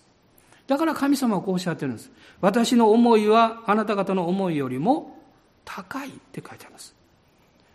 [0.70, 2.12] だから神様はこうおっしゃってるんです。
[2.42, 5.20] 私の思いはあなた方の思いよりも
[5.66, 6.94] 高いって書いてあります。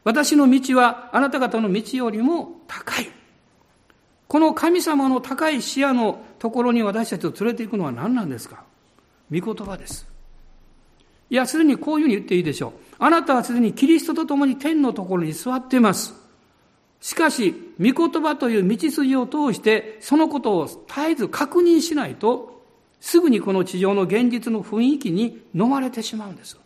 [0.04, 3.10] 私の道はあなた方の道よりも高い。
[4.28, 8.62] この神様の高い視野のところに私たちを連れて行くのは何なんですか？
[9.30, 10.06] 御言葉です。
[11.30, 12.72] いや、すでにこういうふうに言っていいでしょう。
[13.00, 16.14] あなたはすでにキリストと共に天のところに座っています。
[17.00, 22.53] しかし、御言葉という道筋を通して、そのことを絶えず確認しないと、
[23.04, 26.58] すぐにこの地上の現実の雰囲気に飲まれてしまうんです。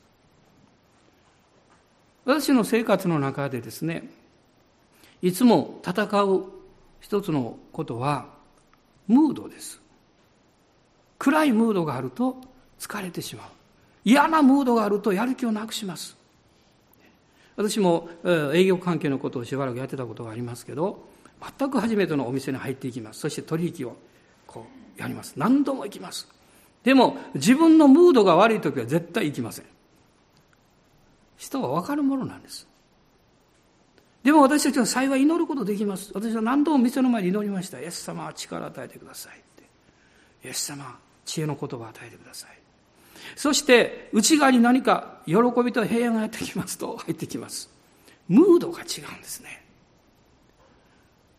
[2.25, 4.09] 私の生活の中でですね、
[5.21, 6.45] いつも戦う
[7.01, 8.27] 一つのことは、
[9.09, 9.81] ムードです。
[11.19, 12.37] 暗いムードがあると
[12.79, 13.49] 疲れてしまう。
[14.05, 16.17] 嫌なムードがあるとやる気をなくします。
[17.57, 18.09] 私も
[18.55, 21.05] 営業関係のことをしばらくやってたことがありますけど、
[21.59, 23.19] 全く初めてのお店に入っていきます。
[23.19, 23.97] そして取引を
[24.99, 25.35] やります。
[25.37, 26.29] 何度も行きます。
[26.85, 29.65] でも、自分のムードが悪い時は絶対行きません。
[31.37, 32.67] 人は分かるものなんです。
[34.25, 36.11] でも私たちは幸い祈ることできます。
[36.13, 37.81] 私は何度も店の前に祈りました。
[37.81, 39.63] イエス様は力を与えてくださいって。
[40.47, 42.51] イエス様、知恵の言葉を与えてください。
[43.37, 45.35] そして、内側に何か喜
[45.65, 47.71] びと平安がやってきますと入ってきます。
[48.29, 49.65] ムードが違うんですね。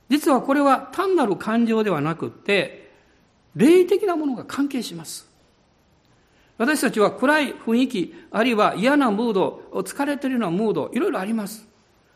[0.09, 2.88] 実はこれは単なる感情ではなくって、
[3.59, 5.29] 霊的なものが関係します。
[6.57, 11.67] 私たちは暗い雰囲気、あるいは嫌なムード、疲れているようなムード、いろいろあります。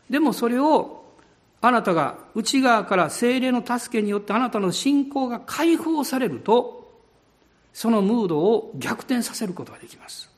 [0.08, 1.04] でもそれを
[1.60, 6.90] あなたが内側から精霊の助けによってあなたの信仰が解放されると、
[7.72, 10.30] そのムードを逆転させることができます。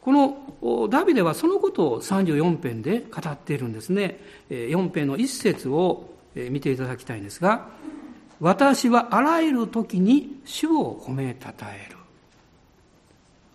[0.00, 4.18] このダビデはそのことを34編で語っているんですね。
[4.48, 7.68] 4編の一節を見ていただきたいんですが、
[8.40, 11.96] 私はあらゆる時に主を褒めたたえる。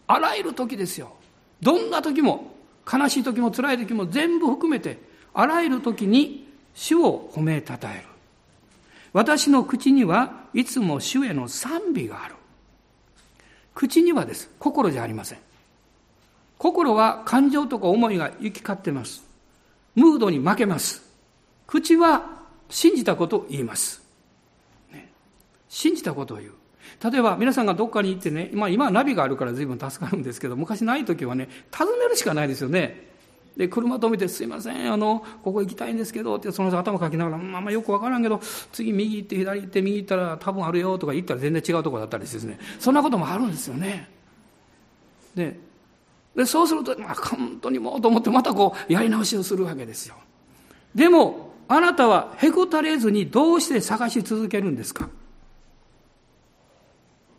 [0.08, 1.14] あらゆる時ですよ。
[1.62, 2.54] どんな時も、
[2.92, 5.00] 悲しい時も辛い時も全部含めて、
[5.34, 8.04] あらゆる時に主を褒めたたえる。
[9.12, 12.36] 私の口にはいつも主への賛美がある。
[13.74, 14.52] 口にはです。
[14.60, 15.40] 心じゃありません。
[16.60, 19.24] 心は感情とか思いが行き交ってます。
[19.96, 21.04] ムードに負けます。
[21.66, 24.05] 口は信じたことを言います。
[25.76, 26.52] 信じたことを言う。
[27.12, 33.10] 例えば皆さんがどっかに行ってね、まあ今はナビがあるから随分助かるんですけど、昔ない時はね、尋ねるしかないですよね。
[33.58, 38.40] で、車止めて、すいません、あの、ここ行きたいんですけど、って、その人頭かきながら、まあまよくわからんけど、
[38.72, 44.10] 次右行って左行って右行ったら多分あるよとか言ったら全然違うとこだったりしてですね、そんなこともあるんですよね。
[45.36, 45.60] で、
[46.36, 50.16] でそうすると、まあ本当にもうと思ってまたこう、やり直しをするわけですよ。
[50.94, 55.10] でも、あなたはへこたれずにどうして探し続けるんですか？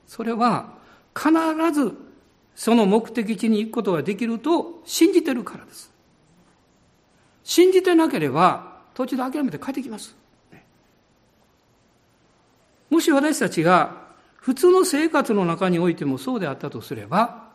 [0.07, 0.75] それは
[1.15, 1.31] 必
[1.73, 1.97] ず
[2.55, 5.93] その目的地に行くことができると信じてるからです。
[7.45, 10.17] 信じてなければ途中で諦めて帰ってきます。
[12.89, 17.47] もし私たちが普通の生活の中においてもそうであったとすれば、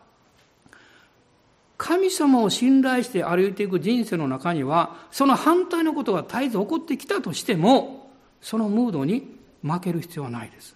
[1.77, 8.11] 神様を信頼して歩いていく人生の中には、その反対のことが絶えず起こってきたとしても、
[8.41, 10.75] そのムードに負ける必要はないです。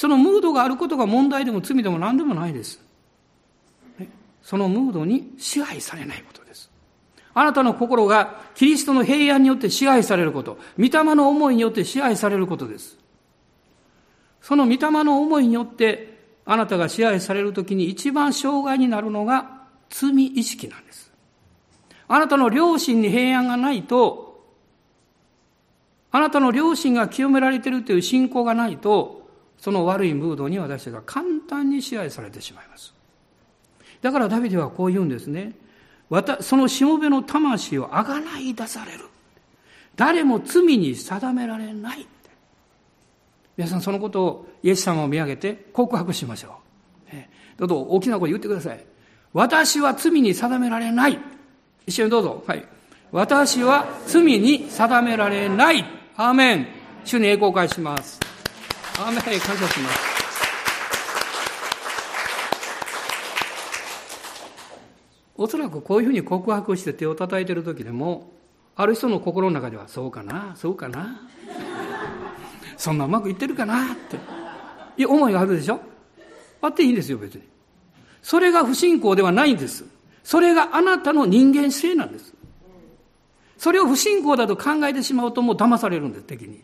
[0.00, 2.80] そのムードがあることが問題でも罪でも何でもないです。
[4.42, 6.70] そのムードに支配されないことです。
[7.34, 12.96] あなたの心がキリストの平安によって支配されること、御霊の思いによって支配されることです。
[14.40, 21.12] その御霊の思いによってあなたが支配されるときに一番障害になるのが罪意識なんです。
[22.08, 24.46] あなたの良心に平安がないと、
[26.10, 29.19] あなたの良心が清められているという信仰がないと、
[29.60, 32.94] その悪いムードに私たちが簡単に支配されてしまいます。
[34.00, 35.52] だからダビデはこう言うんですね。
[36.40, 39.04] そのしもべの魂をあがない出される。
[39.96, 42.06] 誰も罪に定められない。
[43.58, 46.56] 皆さんそのことをイエス様を見上げて告白しましょ
[47.12, 47.16] う。
[47.58, 48.82] どうぞ大きな声言ってください。
[49.34, 51.18] 私は罪に定められない。
[51.86, 52.42] 一緒にどうぞ。
[52.46, 52.66] はい。
[53.12, 55.84] 私は罪に定められない。
[56.16, 56.66] アーメン。
[57.04, 58.29] 主に栄光を返します。
[59.00, 60.10] アーメ感謝します。
[65.38, 68.30] おそらくこういうふうに告白して手を叩いてる時でも、
[68.76, 71.18] ある人の心の中では、そうかな、そうかな、
[72.76, 74.18] そんなうまくいってるかなって、
[75.00, 75.80] いう思いがあるでしょ？
[76.60, 77.42] あっていいんですよ、別に。
[78.20, 79.86] それが不信仰ではないんです。
[80.22, 82.34] それがあなたの人間性なんです。
[83.56, 86.60] それを不信仰だと考えてしまうともう騙されるんです、敵に。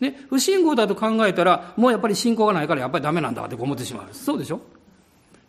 [0.00, 4.08] ね、不信仰だと考えたら、もうやっぱり信仰がないからやっぱりダメなんだって思ってしまう。
[4.12, 4.60] そうでしょ？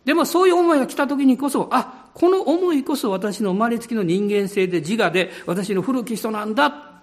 [0.06, 7.02] でもそういう思いが来た時にこそ、あ、この思いこそ私の生まれつきの人間性で自我で私の古き人なんだ。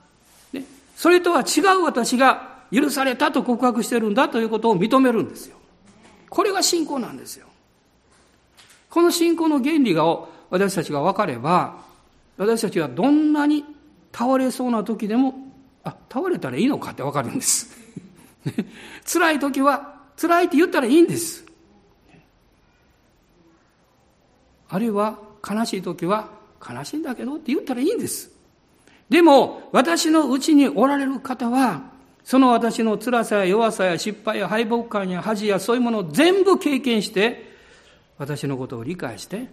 [0.53, 0.65] ね、
[0.97, 5.57] それとは違う私が許されたと告白してるんだということを認めるんですよ。
[6.29, 7.47] これが信仰なんですよ。
[8.91, 10.05] この信仰の原理が
[10.51, 11.77] 私たちが分かれば、
[12.39, 13.65] 私たちはどんなに
[14.13, 15.35] 倒れそうな時でも
[15.87, 17.77] あ、倒れたらいいのかってわかるんです。
[19.07, 21.47] 辛い時は、辛いって言ったらいいんです。
[24.69, 25.19] あるいは、
[25.49, 26.31] 悲しい時は、
[26.69, 28.33] 悲しいんだけどって言ったらいいんです。
[29.09, 31.83] でも、私のうちにおられる方は、
[32.25, 37.55] その私の辛さや弱さや失敗や敗北感や恥やそういうものを全部経験して、
[38.19, 39.47] 私のことを理解して、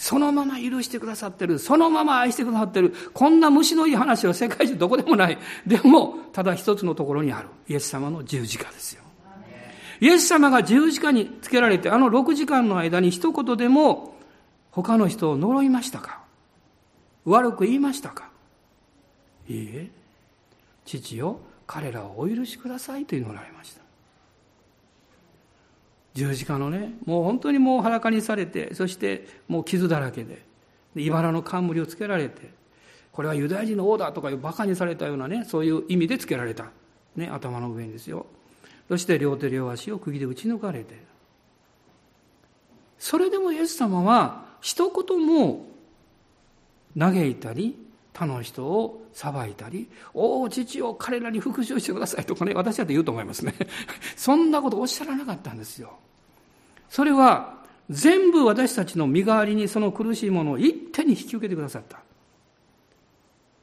[0.00, 1.58] そのまま許してくださってる。
[1.58, 2.94] そのまま愛してくださってる。
[3.12, 5.36] こんな虫のいい話は世界中どこでもない。
[5.66, 7.48] でも、ただ一つのところにある。
[7.68, 9.02] イエス様の十字架ですよ。
[10.00, 14.14] イエス様が十字架につけられて、あの6時間の間に一言でも
[14.70, 16.22] 他の人を呪いましたか？
[17.26, 18.30] 悪く言いましたか？
[19.50, 19.90] いいえ。
[20.86, 23.82] 父よ、彼らをお許しくださいと祈られました。
[26.14, 30.42] 十字架のね、もう本当にもう裸にされて、そしてもう傷だらけで、
[30.96, 32.50] 茨の冠をつけられて、
[33.12, 36.70] これはユダヤ人の王だとかいう馬鹿にされたようなね、そういう意味でつけられた。
[37.16, 38.26] ね、頭の上にですよ。
[38.88, 41.00] そして両手両足を釘で打ち抜かれて。
[42.98, 45.66] それでもイエス様は一言も
[46.98, 47.76] 嘆いたり、
[48.12, 53.54] 他の人を裁いたり、おお、父を彼らに復讐してくださいとかね、私だって言うと思いますね。
[54.16, 55.98] そんなことおっしゃらなかったんですよ。
[56.88, 62.00] それは、全部私たちの身代わりにその苦しいものを一手に引き受けてくださった。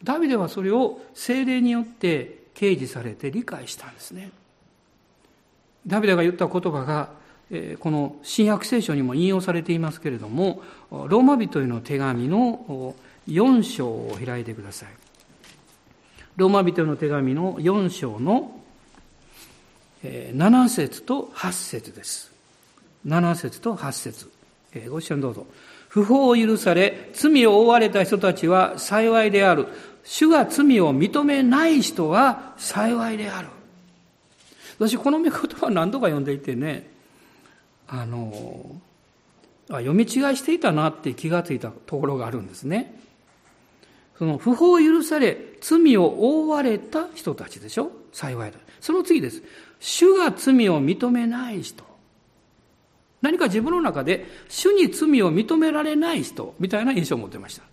[0.04, 4.32] ダビデはそれを精霊によって掲示されて理解したんですね。
[5.86, 7.10] ダビデが言った言葉が、
[7.80, 12.96] この新約聖書にも引用されていますけれども、ローマ人への手紙の
[13.28, 14.90] 4章を開いてください。
[16.38, 18.62] ローマ人の手紙の4章の
[20.04, 22.32] 7節と8節です。
[23.06, 24.30] 7節と8節
[24.90, 25.48] ご一緒にどうぞ。
[25.90, 29.68] 不法を許され、罪を負われた人たちは幸いである。
[30.04, 33.48] 主が罪を認めない人は幸いである。
[34.78, 36.88] 私、この御言葉何度か読んでいてね、
[37.88, 38.76] あの、
[39.70, 43.02] あ読み違いしていたなって気がついたところがあるんですね。
[44.18, 47.92] その不法を許され、罪を負われた人たちでしょ？
[48.12, 48.58] 幸いだ。
[48.82, 49.44] その次です。
[49.80, 51.84] 主が罪を認めない人。
[53.22, 57.64] 何か自分の中で主に罪を認められない人みたいな印象を持ってました。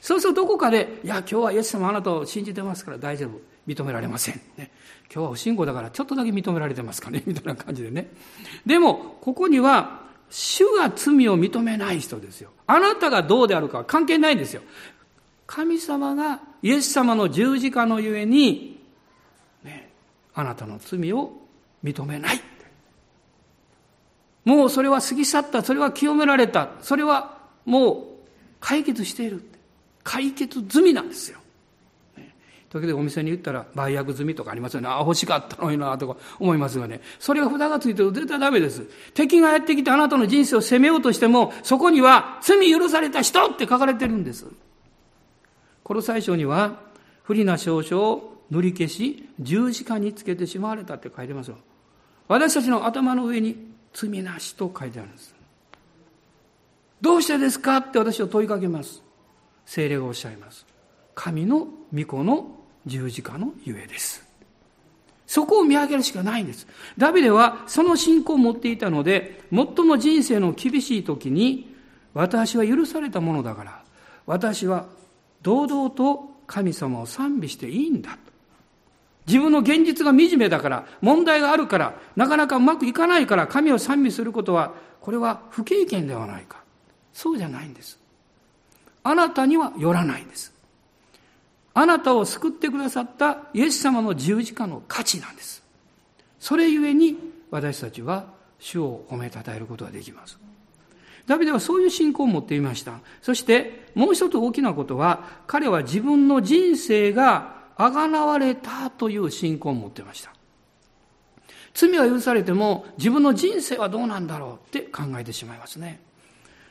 [0.00, 3.40] そうするとどこかで、いや、今日はイエス様あなたを信じてますから大丈夫。
[3.68, 4.40] 認められません。
[4.56, 4.72] ね、
[5.12, 8.10] 今日は不信仰だからちょっとだけ認められてますかね みたいな感じでね。
[8.66, 12.50] でも、ここには、主が罪を認めない人ですよ。
[12.66, 14.62] あなたがどうであるかは関係ないんですよ。
[15.54, 18.80] 神様がイエス様の十字架のゆえに、
[19.62, 19.90] ね、
[20.34, 21.30] あなたの罪を
[21.84, 22.40] 認めない。
[24.46, 25.62] もうそれは過ぎ去った。
[25.62, 26.70] それは清められた。
[26.80, 27.36] それは
[27.66, 28.02] もう
[28.60, 29.42] 解決している。
[30.02, 31.38] 解決済みなんですよ。
[32.70, 34.88] 時々お店に行ったら売約済みとかありますよね。
[34.88, 37.02] ああ、欲しかったのになとか思いますがね。
[37.18, 38.88] それが札がついてると絶対ダメです。
[39.12, 44.46] 敵がやってきてあなたの人生を責めようとしても、そこには罪許された人って書かれてるんです。
[45.84, 46.80] この最初には、
[47.22, 51.56] 不利な証書を塗り消し、十字架につけてしまわれたって書いてますよ。
[52.28, 55.34] 私たちの頭の上に罪なしと書いてあるんです。
[57.00, 59.02] どうしてですかって私を問いかけます。
[59.66, 60.66] 精霊がおっしゃいます。
[61.14, 64.26] 神の御子の十字架のゆえです。
[65.26, 66.66] そこを見上げるしかないんです。
[66.98, 71.74] ダビデはその信仰を持っていたので、最も人生の厳しい時に、
[72.12, 73.82] 私は許されたものだから、
[74.26, 74.86] 私は
[75.42, 78.18] 堂々と神様を賛美していいんだと。
[79.26, 86.62] 自分の現実が惨めだから、問題があるから、なかなかうまくいかないから、神を賛美することは、これは不経験ではないか。
[87.12, 87.98] そうじゃないんです。
[89.04, 90.52] あなたにはよらないんです。
[91.74, 95.62] あなたを救ってくださったイエス様の十字架の価値なんです。
[96.38, 97.16] それゆえに
[97.50, 98.26] 私たちは
[98.58, 100.38] 主を褒めたたえることができます。
[101.26, 103.00] ダビデはそういう信仰を持っていました。
[103.20, 110.32] そしてもう一つ大きなことは、彼は自分の人生があがなわれたという信仰を持っていました。
[111.74, 116.00] 罪は許されても自分の人生はどうなんだろうって考えてしまいますね。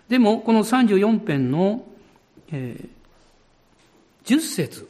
[0.09, 1.85] でも、この34編の、
[2.51, 4.89] えー、10節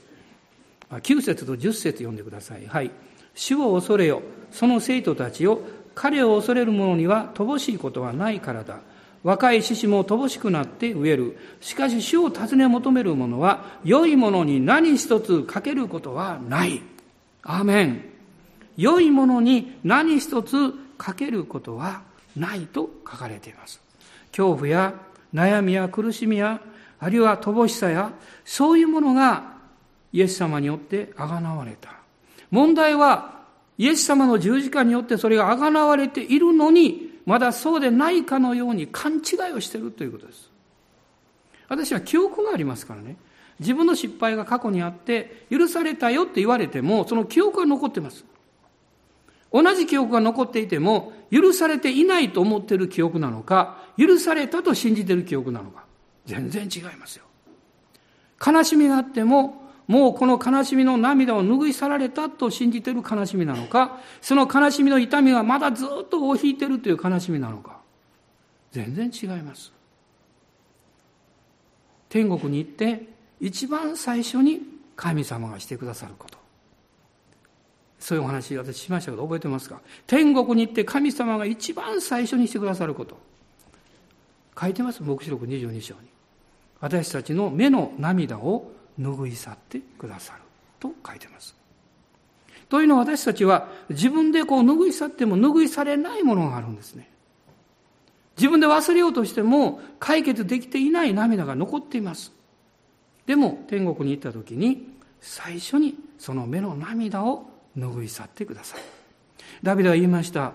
[0.89, 2.65] 9節と10節読んでください。
[2.65, 2.91] はい。
[3.34, 4.21] 主を恐れよ。
[4.52, 5.60] その生徒たちよ。
[5.95, 8.80] 彼を恐れる者には乏しいことはないからだ。
[9.24, 11.38] 若い獅子も乏しくなって植える。
[11.60, 16.82] しかし主を尋ね求める者は、良いものに何一つかけることはない。
[17.43, 18.06] アーメン。
[18.78, 22.02] 良いものに何一つかけることは
[22.36, 23.80] ないと書かれています。
[24.32, 24.93] 恐怖や
[25.34, 26.62] 悩みや苦しみや、
[27.00, 28.12] あるいは乏しさや、
[28.45, 29.54] そういうものが
[30.14, 31.89] イエス様によってあがなわれた。
[32.50, 33.41] 問題は、
[33.78, 40.51] イエス様の十字架によってそれがあがなわれているのに、まだそうでないかのように勘違いをしているということです。
[41.69, 43.15] 私は記憶がありますからね。
[43.59, 48.26] 自分の失敗が過去にあって、許されたよって言われても、その記憶が残ってます。
[49.53, 55.86] 同じ記憶が残っていても、許されていないと思っている記憶なのか、許されたと信じている記憶なのか、
[56.26, 57.26] 全然違いますよ。
[58.45, 67.80] 悲しみがあっても、もうこの悲しみの涙を拭い去られたと信じている悲しみなのか、その悲しみの痛みがまだずっと尾を引いているという悲しみなのか、
[68.72, 69.74] 全然違います。
[72.10, 73.08] 天国に行って、
[73.40, 74.62] 一番最初に
[74.96, 76.38] 神様がしてくださること。
[78.00, 79.80] そういうお話私しましたけど覚えてますか？
[80.08, 83.18] 天国に行って神様が一番最初にしてくださること。
[84.60, 86.02] 書いてます、黙示録22章に。
[86.80, 90.42] 私たちの目の涙を拭い去ってくださる
[90.80, 91.56] と書いてます。
[92.70, 97.10] というのは私たちは自分でこう拭い去っても拭い去れないものがあるんですね。
[98.38, 102.32] 自分で忘れようとしても解決できていない涙が残っています。
[103.26, 104.88] でも天国に行った時に
[105.20, 107.46] 最初にその目の涙を
[107.78, 108.80] 拭い去ってください。
[109.62, 110.54] ダビデは言いました。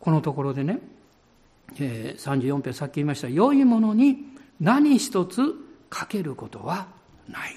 [0.00, 0.80] このところでね、
[1.78, 3.28] えー、34編さっき言いました。
[3.28, 4.18] 良いものに
[4.60, 5.54] 何一つ
[5.90, 6.86] かけることは
[7.28, 7.56] ない。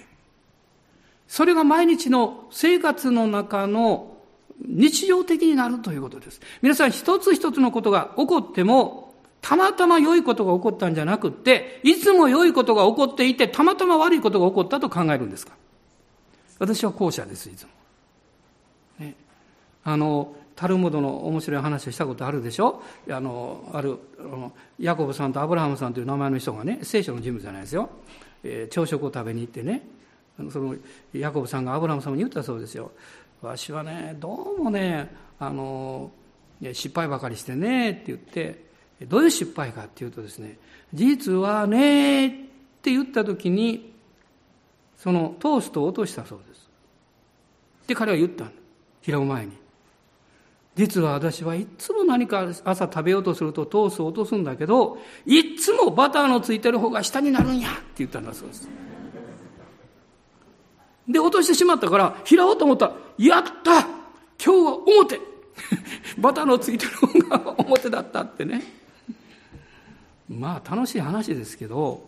[1.27, 4.17] それが毎日の生活の中の
[4.65, 6.41] 日常的になるということです。
[6.61, 15.53] 皆さん一つ一つのことが起こっても、たまたま良いことが起こったんじゃなくって、いつも良いことが起こっていて、たまたま悪いことが起こったと考えるんですか？
[16.57, 17.69] 私は後者です、いつも。
[18.99, 19.15] ね、
[19.85, 22.83] あの、タルムドの面白い話をしたことあるでしょ？
[23.09, 27.89] あの、ある、あのヤコブさんとアブラハムさんという名前の人がね、聖書の人物じゃないですよ。
[28.43, 29.87] えー、朝食を食べに行ってね、
[30.51, 30.75] その
[31.13, 32.91] ヤコブさんがアブラハムさんに言ったそうですよ。
[33.41, 36.11] わしはね、どうもね、あの、
[36.61, 38.65] 失敗ばかりしてね、って言って、
[39.07, 40.57] どういう失敗かっていうとですね、
[40.93, 42.31] 実はね、っ
[42.81, 43.93] て言った時に、
[44.97, 46.69] そのトーストを落としたそうです。
[47.87, 48.51] で、彼は言ったの。
[49.01, 49.53] 拾う前に。
[50.75, 58.69] 実は私はいつも何か朝食べようとするとトーストを落とすんだけど、いつもバターのついてる方が下になるんやって言ったんだそうです。
[61.07, 63.89] で、落としてしまったから、拾おうと思ったら、やった今
[64.37, 65.19] 日は表
[66.17, 68.63] バターのついてる方が表だったってね。
[70.29, 72.07] まあ楽しい話ですけど、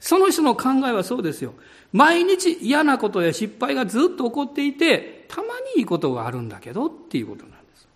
[0.00, 1.54] その人の考えはそうですよ。
[1.92, 7.88] 毎日嫌なことや失敗がずっと起こっていて、たまにいいことがあるんだけどっていうことなんです。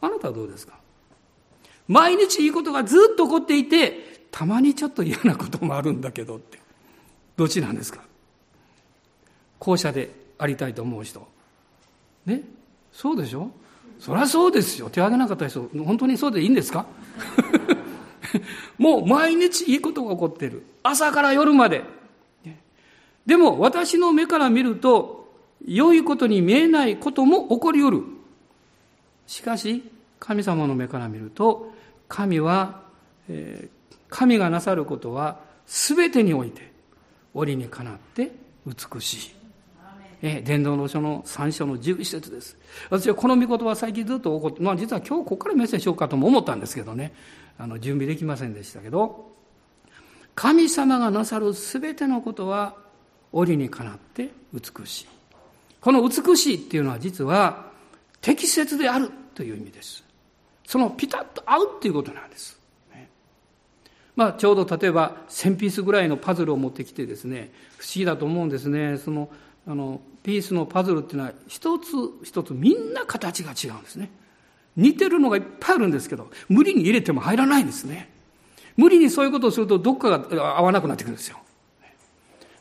[0.00, 0.78] あなたはどうですか？
[1.86, 6.58] 毎日いいことがずっと起こっていて、たまにちょっと嫌なこともあるんだけどって。
[7.36, 8.02] どっちなんですか？
[9.58, 11.26] 後者でありたいと思う人。
[12.26, 12.42] ね？
[12.92, 13.50] そうでしょ？
[13.98, 14.90] そりゃそうですよ。
[14.90, 16.86] 手挙げなかった人、本当にそうでいいんですか？
[18.78, 20.64] もう毎日いいことが起こってる。
[20.82, 21.82] 朝から夜まで。
[23.26, 25.27] でも私の目から見ると、
[25.66, 28.02] 良いことに見えないことも起こりうる。
[29.26, 29.82] しかし、
[30.18, 31.72] 神様の目から見ると、
[32.08, 32.82] 神は、
[33.28, 36.72] えー、神がなさることは全てにおいて、
[37.34, 38.32] 折にかなって
[38.66, 39.38] 美しい。
[40.20, 42.56] え伝道の書の3章の11節です。
[42.90, 47.14] 私はこの御言葉最近ずっと起こって、まあ実は今日ここからメッセージしようかとも思ったんですけどね、
[47.56, 49.30] あの準備できませんでしたけど、
[50.34, 52.74] 神様がなさるすべてのことは
[53.32, 55.17] 折にかなって美しい。
[55.80, 57.66] この美しいっていうのは実は
[58.20, 60.04] 適切であるという意味です。
[60.66, 62.58] そのピタッと合うっていうことなんです。
[64.16, 68.98] まあ、ちょうど例えば1000ピースぐらいのパズルを持ってきてですね、不思議だと思うんですね。
[68.98, 69.30] その
[69.68, 71.92] あのピースのパズルっていうのは一つ
[72.24, 74.10] 一つみんな形が違うんですね
[74.76, 78.10] 似てるのがいっぱいあるんですけど無理に入れても入らないんですね
[78.76, 81.38] 無理にそういうことをするとどっかが合わなくなってくるんですよ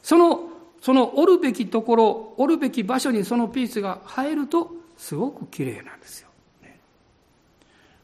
[0.03, 0.46] その
[0.81, 6.27] その折るべきところ折るべき場所にそのピースが入るとすごく綺麗なんですよ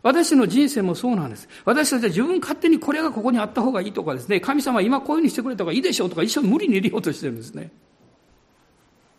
[0.03, 1.47] 私の人生もそうなんです。
[1.63, 7.71] 私たちは自分勝手にこれがここにあった方がいいとかですね、神様今こういうふうにしてくれた方がいいでしょうとか一生無理に入れようとしてるんですね。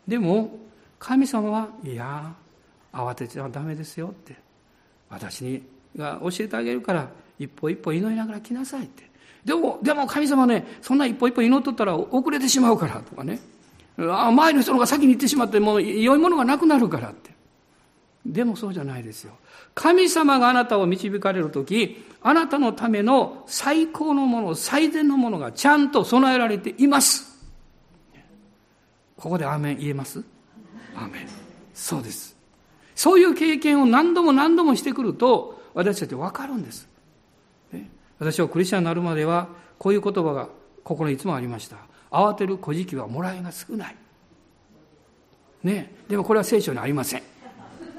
[0.06, 0.58] でも
[0.98, 2.34] 神様はいや
[2.92, 4.36] 慌てちゃダメですよって
[5.08, 5.62] 私に
[5.96, 9.10] が教えてあげるから一歩一歩祈りながら来なさいって。
[9.44, 13.40] でもでも神様ねそんな一歩一歩祈っとったら遅れてしまうからとかね。
[13.98, 17.30] あ前の人のが先に行ってしまってもう良いものがなくなるからって。
[18.26, 19.34] でもそうじゃないですよ。
[19.74, 27.34] 神様があなたを導かれる時あなたのための最高のもの最善のものがちゃんと備えられています。
[29.16, 30.22] ここでアーメン言えます？
[30.96, 31.28] アーメン。
[31.74, 32.34] そうです。
[32.94, 36.88] そういう経験を何度も何度もしてくると、私たち分かるんです。
[38.18, 39.48] 私はクリスチャンになるまでは、
[39.78, 40.48] こういう言葉が
[40.82, 41.76] 心にいつもありました。
[42.10, 43.96] 慌てる小じはもらいが少ない。
[45.64, 45.92] ね？
[46.08, 47.22] でもこれは聖書にありません。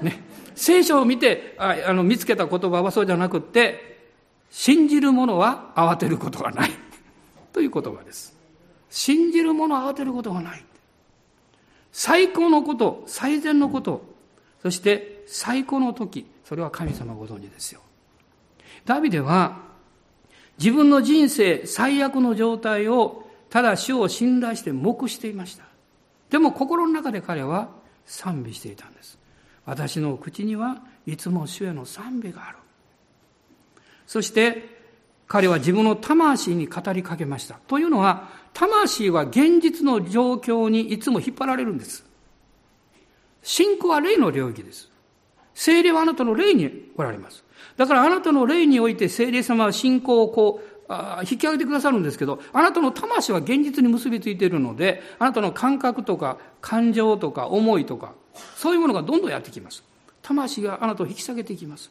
[0.00, 0.20] ね？
[0.54, 4.08] 聖書を見て、ああの、見つけた言葉はそうじゃなくって、
[4.50, 6.70] 信じる者は慌てることがない。
[7.52, 8.34] という言葉です。
[8.88, 10.64] 信じる者は慌てることがない。
[11.92, 14.02] 最高のこと、最善のこと、
[14.62, 17.80] そして最高の時、それは神様ご存知ですよ。
[18.84, 19.62] ダビデは
[20.58, 25.64] 自分の人生最悪の状態をただ主を信頼して黙していました。
[26.30, 27.70] でも心の中で彼は
[28.04, 29.18] 賛美していたんです。
[29.64, 32.58] 私の口にはいつも主への賛美がある。
[34.06, 34.76] そして
[35.26, 37.58] 彼は自分の魂に語りかけました。
[37.66, 42.04] というのは、魂は現実の状況にいつも引っ張られるんです。
[43.42, 44.92] 信仰は霊の領域です。
[45.56, 47.42] 精霊はあなたの霊におられます。
[47.78, 50.92] だからあなたの霊において精霊様は信仰をこう、
[51.28, 58.12] 引き上げてくださるんですけど、あなたの魂は現実に結びついているので、あなたの感覚とか感情とか思いとか、
[58.54, 59.82] そういうものがどんどんやってきます。
[60.20, 61.90] 魂があなたを引き下げていきます。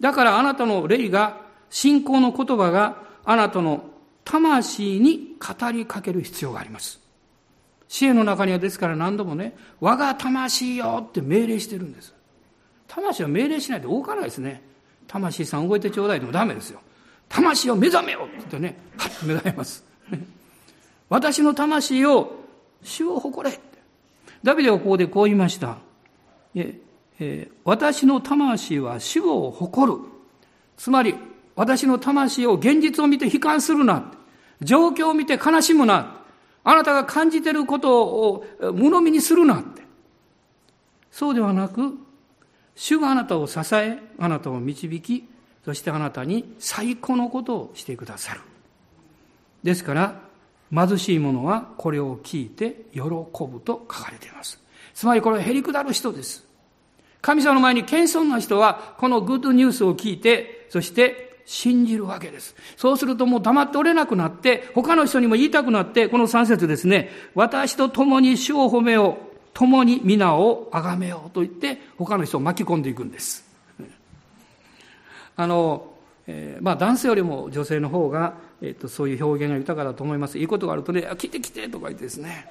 [0.00, 3.84] だからあなたの霊が、信仰の言葉があなたの
[4.24, 7.00] 魂に語りかける必要があります。
[7.86, 12.13] 支援の中にはですから何度もね、我が魂よって命令してるんです。
[12.88, 14.62] 魂は命令しないで動かないですね。
[15.06, 16.80] 魂さん動いてちょうだいでもダメですよ。
[17.28, 19.84] 魂を目覚めよって言ってね、はっ目覚めます。
[21.08, 22.44] 私の魂を
[22.82, 23.58] 主を誇れ。
[24.42, 25.78] ダビデはここでこう言いました。
[26.54, 26.80] え
[27.20, 29.98] え私の魂は主を誇る。
[30.76, 31.14] つまり、
[31.54, 34.12] 私の魂を現実を見て悲観するな。
[34.60, 36.20] 状況を見て悲しむな。
[36.64, 39.82] あなたが感じていることを無のみにするなって。
[41.10, 41.96] そうではなく、
[42.76, 45.28] 主があなたを支え、あなたを導き、
[45.64, 48.40] そしてあなたに最高のことをしてくださる。
[49.62, 50.20] ですから、
[50.74, 54.60] 貧しい者はこれを聞いて喜ぶと書かれています。
[54.92, 56.44] つまりこれはへりくだる人です。
[57.20, 62.54] 神様の前に謙遜な人はこのグッドニュースを聞いて、そして信じるわけです。
[62.76, 69.33] そうするともう黙っておれなくなって、他の人にも言いたくなって、この3節ですね、私と共に主を褒めよう。
[69.54, 73.44] 共に皆を崇めようと言って、他の人を巻き込んでいくんです。
[75.36, 75.94] あの、
[76.26, 80.38] えー、まあ男性よりも女性の方が、えっ、と、そういう表現が豊かだと思います。
[80.38, 82.46] いいことがあるとね、来て来てとか言ってですね、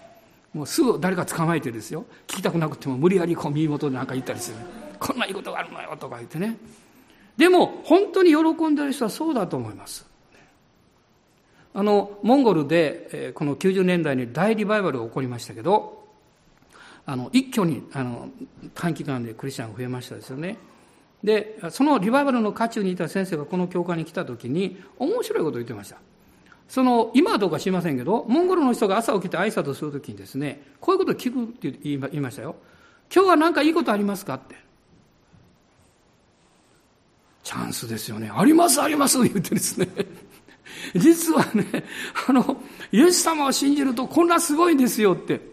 [0.53, 4.57] もうすぐ誰か捕まえてですよ、聞きたくなくても無理やりこう耳元でなんか言ったりする。
[4.99, 6.57] こんないいことがあるのよとか言ってね。
[7.35, 10.05] でも、本当に喜んでる人はそうだと思います。
[11.73, 16.02] あの、モンゴルで、えー、この90年代に大リバイバルが起こりましたけど、
[17.05, 18.29] あの一挙にあの
[18.73, 20.57] 短期間でクリスチャンが増えましたですよね。
[21.23, 25.97] で、そのリバイバルの渦中にいた先生がこの教会に来た時に面白いことを言ってました。
[26.67, 32.55] その、今はどうか知りませんけど、モンゴルの人が朝起きて挨拶するときにですね、こういうことを聞くって言いましたよ。
[33.13, 34.55] 今日は何かいいことありますかって。
[37.43, 38.31] チャンスですよね。
[38.33, 39.87] あります、あります、言ってですね。
[40.95, 41.85] 実はね、
[42.27, 45.52] あの、イエス様を信じるとこんなすごいんですよって。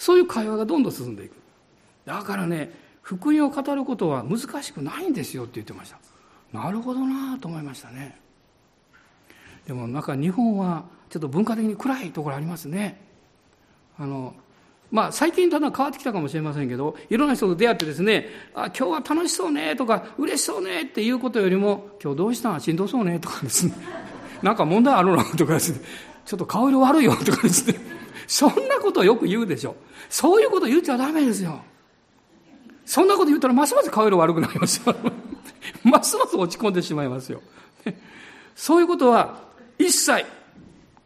[0.00, 1.34] そういう会話がどんどん進んでいく。
[2.06, 2.72] だからね、
[3.02, 5.98] 福音を語ることは難しくないんですよって言ってました。
[6.52, 8.18] なるほどなと思いましたね。
[9.66, 12.98] でもなんか日本はちょっと文化的に暗いところありますね。
[13.98, 14.34] あの、
[14.90, 22.56] まあ最近だんだん変わってきたかもしれませんけど、いろんな人と出会ってですね、あ、今日は楽しそうねとか、嬉しそうねっていうことよりも、今日どうした？
[22.56, 23.74] んしんどそうねとかですね、
[24.42, 25.80] なんか問題あるのとかですね、
[26.24, 27.78] ちょっと顔色悪いよとかですね、
[28.26, 29.76] そんなことよく言うでしょ。
[30.08, 31.60] そういうこと言っちゃダメですよ。
[32.84, 34.94] そんなこと言ったらますます顔色悪くなりますよ。
[35.84, 37.40] ますます落ち込んでしまいますよ。
[38.56, 39.38] そういうことは
[39.78, 40.24] 一切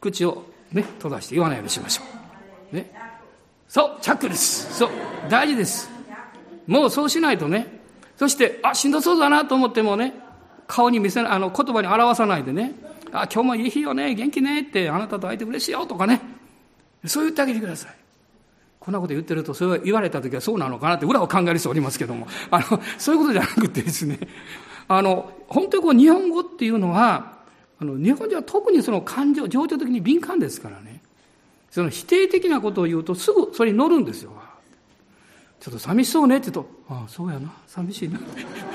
[0.01, 2.03] 口をね、閉ざして言わないようにしましょ
[2.73, 2.77] う。
[2.77, 2.93] ね。
[3.69, 4.79] そう、チャックです。
[4.79, 4.91] そう、
[5.29, 5.91] 大事です。
[6.67, 7.81] もうそうしないとね。
[8.17, 10.15] そして、あ、しんどそうだなと思ってもね、
[10.67, 12.75] 顔に見せない、あの、言葉に表さないでね、
[13.15, 16.21] あ、今日もいい日よね、元気ねって、あなたと会えて嬉しいよとかね。
[17.07, 17.95] そう言ってあげてください。
[18.81, 24.19] こんなこと言ってると、それ言われた時はそうなのかなって裏を考える人おりますけども、あの、そういうことじゃなくてですね、
[24.89, 27.39] あの、本当にこう日本語っていうのは、
[27.81, 31.01] あの、日本人は特にその感情、情緒的に敏感ですからね。
[31.71, 34.33] その否定的なことを言うとすぐそれに乗るんですよ。
[35.61, 38.21] ちょっと寂しそうねって言うと、ああ、そうやな、寂しいな。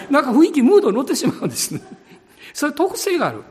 [0.09, 1.81] なんか雰囲気、ムードに乗ってしまうんですね。
[2.53, 3.43] それ特性がある。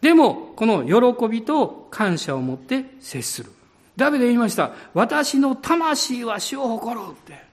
[0.00, 3.50] でも、この喜びと感謝を持って接する。
[3.96, 4.72] ダビデ言いました。
[4.94, 7.44] 私の魂は死を誇るって。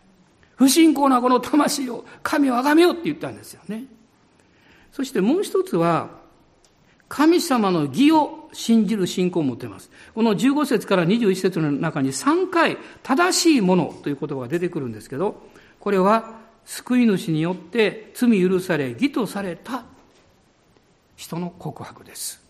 [0.56, 3.84] 不信仰なこの魂を神を崇めようって言ったんですよね。
[4.92, 6.10] そしてもう一つは、
[7.10, 9.92] 神様の義を信じる信仰を持っています。
[10.14, 15.42] この15節から21節の中に3回正しいものという言葉が出てくるんですけど、
[15.80, 19.84] これは救い主によって罪許され義とされた
[21.18, 22.42] 人の告白です。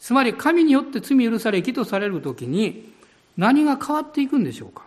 [0.00, 2.92] つまり神によって罪許され義とされるときに
[3.36, 4.84] 何が変わっていくんでしょうか？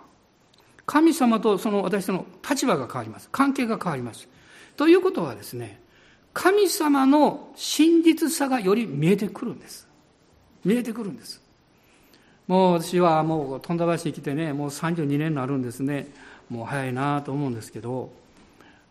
[0.85, 3.29] 神様とその私との立場が変わります。
[3.31, 4.27] 関係が変わります。
[4.75, 5.79] ということはですね、
[6.33, 9.87] 神様の真実さがより見えてくるんです。
[10.65, 11.41] 見えてくるんです。
[12.47, 16.07] もう私はもう富田橋に来てね、もう32年になるんですね。
[16.49, 18.11] もう早いなと思うんですけど、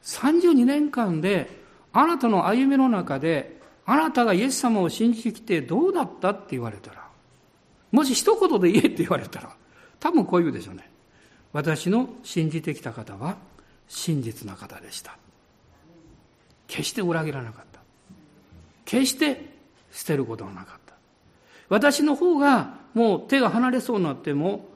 [0.05, 1.51] 32年間で
[1.93, 3.58] あなたの歩みの中で
[3.91, 7.09] あなたがイエス様を信じてきてどうだったって言われたら、
[7.91, 9.57] もし一言で言えって言われたら、
[9.99, 10.91] 多分こう言うでしょうね。
[11.55, 13.39] 私の信じてきた方は
[13.89, 15.17] 真実な方でした。
[16.67, 17.81] 決して裏切らなかった。
[18.85, 19.57] 決して
[19.91, 20.93] 捨てることはなかった。
[21.71, 24.69] 私の方がもう手が離れそうになっても、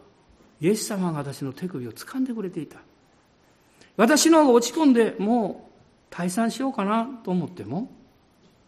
[0.63, 2.79] イエス様が私の手首を掴んでくれていた。
[3.99, 5.69] 私の方が落ち込んでも
[6.11, 7.91] う退散しようかなと思っても、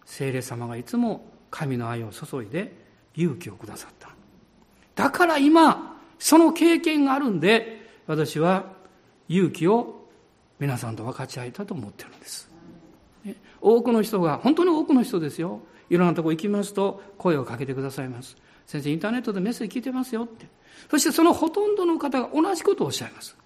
[0.04, 2.74] 聖霊様がいつも神の愛を注いで
[3.14, 4.10] 勇気をくださった。
[4.94, 8.64] だから今、その経験があるんで、私は
[9.28, 10.08] 勇気を
[10.58, 12.50] 皆さんと分かち合えたと思ってるんです。
[13.60, 15.60] 多くの人が、本当に多くの人ですよ。
[15.90, 18.36] いろんなとこ行きますと声をかけてくださいます。
[18.66, 20.46] 先生、インターネットでメッセージ聞いてますよって。
[20.90, 23.36] そしてそのほとんどの方が同じことをおっしゃいます。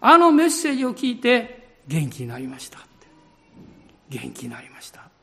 [0.00, 3.06] あのメッセージを聞いて元気になりましたって。
[4.10, 5.13] 元気になりました。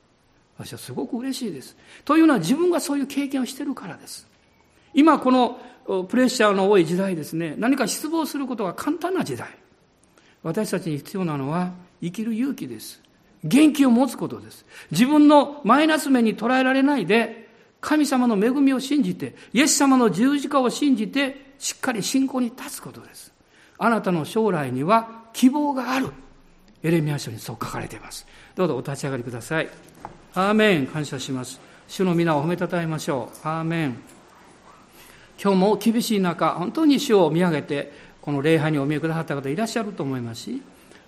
[0.66, 1.76] 私はすごく嬉しいです。
[2.06, 4.28] というのは自分がそういう経験をしてるからです。
[4.94, 5.60] 今この
[6.08, 9.50] プレッシャーの多い時代ですね、何か失望することが簡単な時代。
[10.44, 13.02] 私たちに必要なのは生きる勇気です。
[13.44, 14.66] 元気を持つことです。
[14.92, 17.50] 自分のマイナス面に捉えられないで、
[17.80, 23.34] 神様の恵みを信じて、イエス様の十字架を信じて、しっかり信仰に立つことです。
[23.78, 26.12] あなたの将来には希望がある。
[26.84, 28.28] エレミア書にそう書かれています。
[28.56, 29.70] どうぞお立ち上がりください。
[30.34, 30.88] アーメン。
[30.88, 31.60] 感謝します。
[31.88, 33.48] 主の皆を褒めたたえましょう。
[33.48, 33.98] アーメン。
[35.42, 40.62] 今日も厳しい中、本当に主を見上げて、この礼拝にお見えくださった方いらっしゃると思いますし、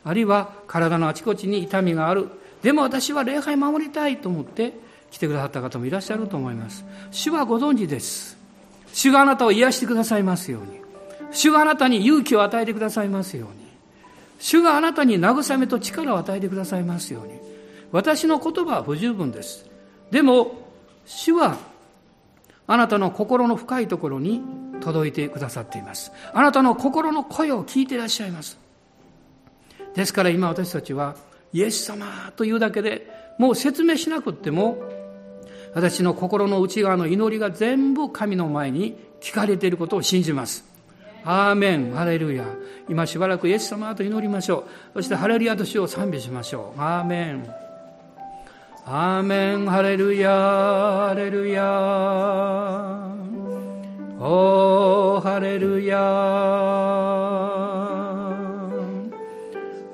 [0.04, 2.28] あるいは体のあちこちに痛みがある。
[2.62, 4.74] でも私は礼拝守りたいと思って
[5.12, 6.84] 来てくださった方もいらっしゃると思います。
[7.12, 8.38] 主はご存知です。
[8.92, 10.82] 主があなたを癒してくださいますように。
[11.32, 13.64] 主があなたに勇気を与えてくださいますように。
[14.40, 17.53] 主があなたに慰めと力を与えてくださいますように。
[17.94, 19.70] 私の言葉は不十分です。
[20.12, 20.52] でも、
[21.06, 21.58] 主は
[22.66, 24.42] あなたの心の深いところに
[24.82, 26.12] 届いてくださっています。
[26.34, 28.58] あなたの心の声を聞いていらっしゃいます。
[29.94, 31.16] ですから今私たちは、
[31.54, 34.78] イエス様というだけでもう説明しなくっても、
[35.76, 40.66] 私の心の内側の祈りが全部神の前に聞かれていることを信じます。
[41.26, 42.46] アーメン、ハレルヤ。
[42.90, 44.94] 今しばらくイエス様と祈りましょう。
[44.96, 46.82] そしてハレルヤと主を賛美しましょう。
[46.82, 47.64] アーメン。
[48.86, 51.64] アーメン、ハレルヤ、ハレルヤ。
[54.20, 55.98] おー、ハレルヤ。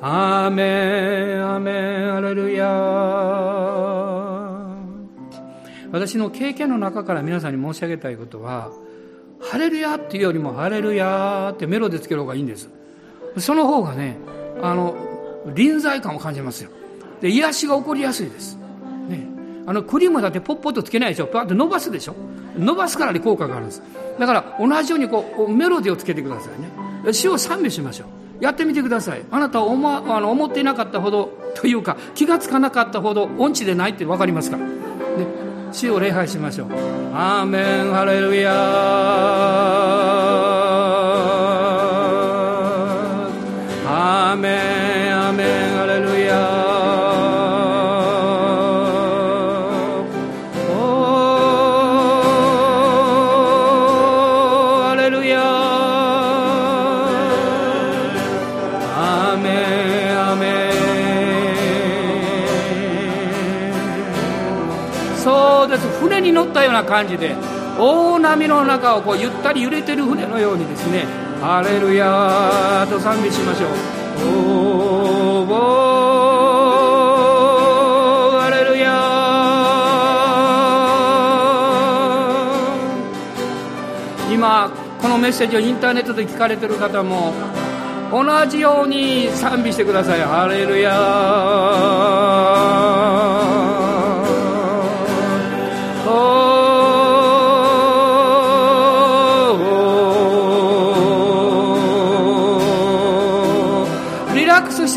[0.01, 1.71] アーメン、アーメ
[2.07, 2.67] ン、ハレルヤ。
[5.91, 8.71] 私の経験の中から皆さんに申し上げたいことは、
[9.39, 12.71] ハレルヤっていうよりも、ハレルヤってメロでつける方がいいんです。
[13.37, 14.17] その方がね、
[14.63, 14.95] あの、
[15.53, 16.71] 臨在感を感じますよ。
[17.21, 18.58] で、癒しが起こりやすいです。
[19.69, 21.27] あのクリームだってポッポッとつけないでしょ。
[21.27, 22.15] パッと伸ばすでしょ。
[22.57, 23.83] 伸ばすからに効果があるんです。
[24.17, 27.13] だから同じようにこうメロディーをつけてくださいね。
[27.13, 28.05] 詩を賛美しましょ
[28.41, 28.43] う。
[28.43, 29.21] やってみてください。
[29.29, 34.73] あなたは思あの思っていなかったほどというか気がつかなかったほど音痴でないって分かりますから、ね、
[35.71, 36.69] 死を礼拝しましょう。
[37.13, 37.91] アーメン。
[37.93, 38.49] ハレルヤ
[66.79, 67.35] な感じで
[67.77, 71.05] 大波の中をこうゆったり揺れてる船のようにですね
[71.41, 73.69] 「ハレルヤ」と賛美しましょう。
[75.51, 78.89] おーハレルヤ
[84.31, 84.71] 今
[85.01, 87.33] このメッセージをインターネットで聞かれてる方も
[88.11, 90.21] 同じように賛美してください。
[90.21, 90.91] ハレルヤ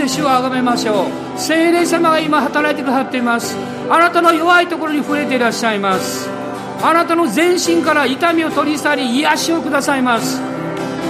[0.09, 1.07] して主をあがめましょう。
[1.39, 3.57] 聖霊様が今働いてくださっています。
[3.91, 6.29] あなたの弱いところに触れていらっしゃいます。
[6.83, 10.41] あなたの全身から痛みを取り去り癒しをくださいます。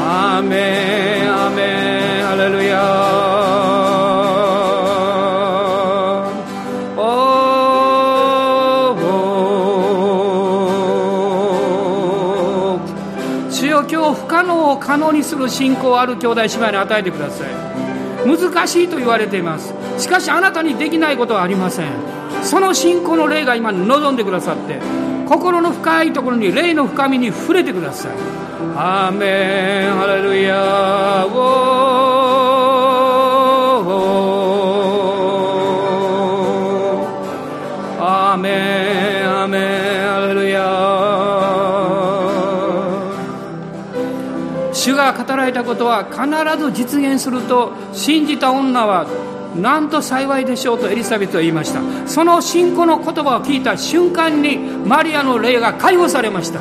[0.01, 2.27] アーメンアーメン。
[2.27, 3.53] ハレルヤ
[13.91, 17.62] 今日不可能を可能にする信仰ある兄弟姉妹に与えてください。
[18.27, 19.75] 難しいと言われています。
[19.99, 21.89] しかしあなたにできないことはありません。
[22.43, 24.81] その信仰の霊が今望んでくださって
[25.29, 28.13] 心の深いところに霊の深みに触れてください。
[28.77, 29.95] アーメン。
[29.95, 31.27] ハレルヤ。
[45.13, 46.23] が語られたことは必
[46.63, 49.07] ず実現すると信じた女は
[49.57, 51.81] なんと幸いでしょうとエリザベスは言いました。
[52.09, 56.61] その信仰の言葉を聞いた瞬間にマリアの霊が解放されました。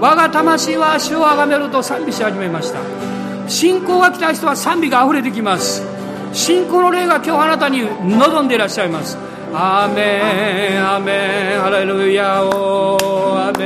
[0.00, 2.80] 我が魂は主をあがめると賛美し始めました。
[3.48, 5.82] 信仰が来た人は賛美が溢れてきます。
[6.32, 9.16] 信仰の霊が今日あなたに望んでいらっしゃいます。
[9.54, 12.98] アメンアメンハレルヤオ
[13.38, 13.65] アーメ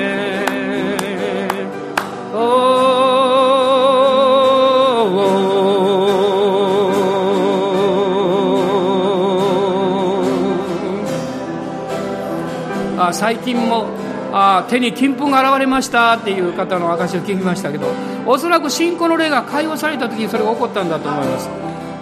[13.12, 13.86] 最近も
[14.32, 17.88] あ手に金粉が現れましたっていう方の証を聞きましたけど
[18.26, 21.50] おそらく信仰の霊が解放された時にそれが起こったんだと思います。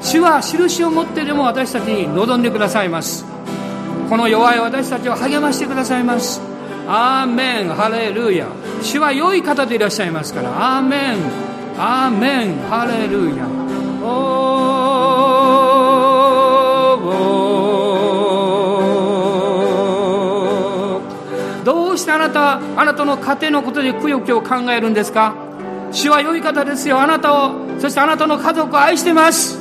[0.01, 3.25] 主は印を持ってでも私たちに望んでくださいます。
[4.09, 6.41] この弱い私たちを励ましてくださいます。
[6.87, 7.69] アーメン。
[7.69, 8.47] ハレルヤ。
[8.81, 10.77] 主は良い方でいらっしゃいますから。
[10.77, 11.19] アーメン。
[11.77, 12.59] アーメン。
[12.71, 13.45] ハレルヤ。
[22.19, 25.37] あなたあなたの家庭のことでくよくよ考えるんですか？
[25.93, 27.01] 主は良い方ですよ。
[27.01, 29.57] あなたをそしてあなたの家族を愛してます。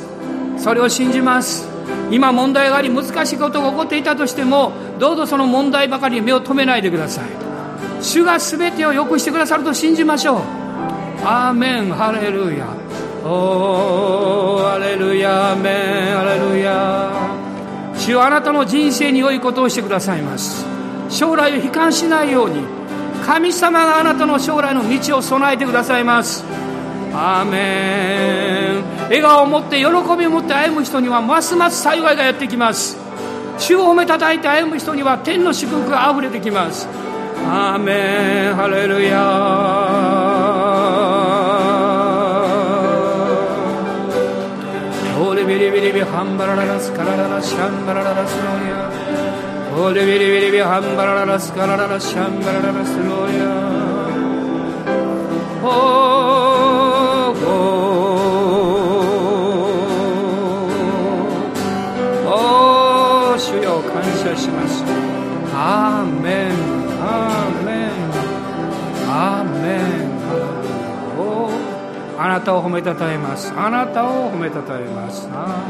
[0.58, 1.68] それを信じます。
[2.10, 7.26] 今問題があり難しいことが起こっていたとしてもどうぞその問題ばかりに目を留めないでください。
[8.02, 10.42] 主が全てを良くしてくださると信じましょう。
[11.24, 11.90] アーメン。
[11.92, 12.68] ハレルヤ。
[13.24, 15.52] おーハレルヤ。
[15.52, 16.18] アメン。
[16.18, 17.12] ハレルヤ。
[17.96, 20.66] 主はあなたの人生に良いことをしてくださいます。
[21.10, 22.64] 将来を悲観しないように
[23.26, 26.46] 神様があなたの将来の道を備えてくださいます。
[27.14, 28.84] アーメン。
[29.08, 29.86] 笑顔を持って喜
[30.18, 32.98] びを持って歩む人にはますます幸いがやってきます。
[33.58, 36.88] 主を褒めたたいて歩む人には天の祝福があふれてきます。
[37.46, 38.56] アーメン。
[38.56, 39.18] ハレルヤ
[45.20, 48.97] オレビリビリビハンバラララスカラララシャンバラララスノーヤオレビリビ
[49.78, 49.94] リ
[50.52, 53.46] ビハンバララスカラララシャンバラララスロヤ
[55.62, 55.68] おお
[62.26, 64.84] お主よ感謝します。
[65.54, 66.52] アーメン。
[67.00, 67.92] アーメン。
[69.08, 69.80] アーメン。
[71.20, 71.52] お
[72.20, 73.54] あなたを褒めたたえます。
[73.56, 75.30] あなたを褒めたたえます。
[75.32, 75.62] ア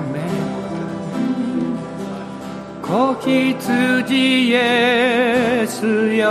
[0.00, 0.61] ーメン。
[2.92, 4.04] 子羊
[4.50, 6.28] イエスよ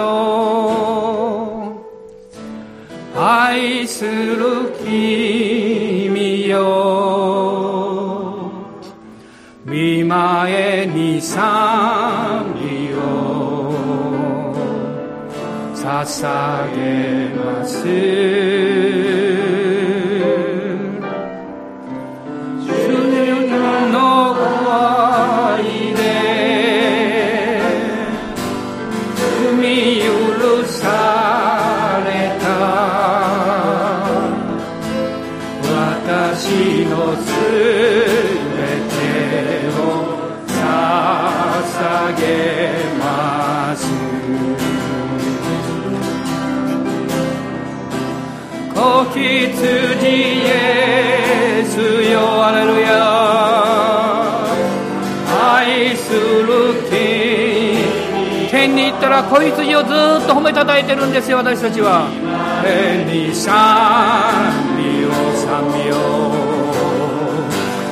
[3.15, 6.61] 愛する君よ
[9.65, 14.53] 見前に賛美を
[15.73, 19.10] 捧げます
[51.71, 52.91] スよアレルヤ。
[55.55, 58.49] 愛する君。
[58.49, 59.93] 天に行ったら子羊をずっ
[60.27, 62.09] と褒めたたえてるんですよ私たちは。
[62.61, 63.53] 天に賛
[64.75, 65.09] 美を
[65.47, 65.95] 賛美を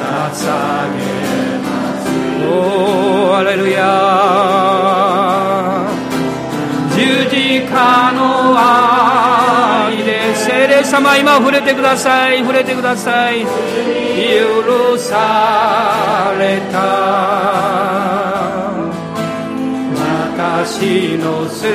[0.04, 0.44] 捧
[0.98, 1.00] げ
[1.64, 1.72] ま
[2.04, 2.04] す。
[2.52, 3.80] おアレルヤ。
[6.98, 7.00] 十
[7.30, 8.20] 字架の
[8.60, 10.19] 愛で
[10.80, 12.40] 聖霊様今触れてください。
[12.40, 13.42] 触れてください。
[13.42, 16.80] 許された。
[20.38, 21.70] 私のすべ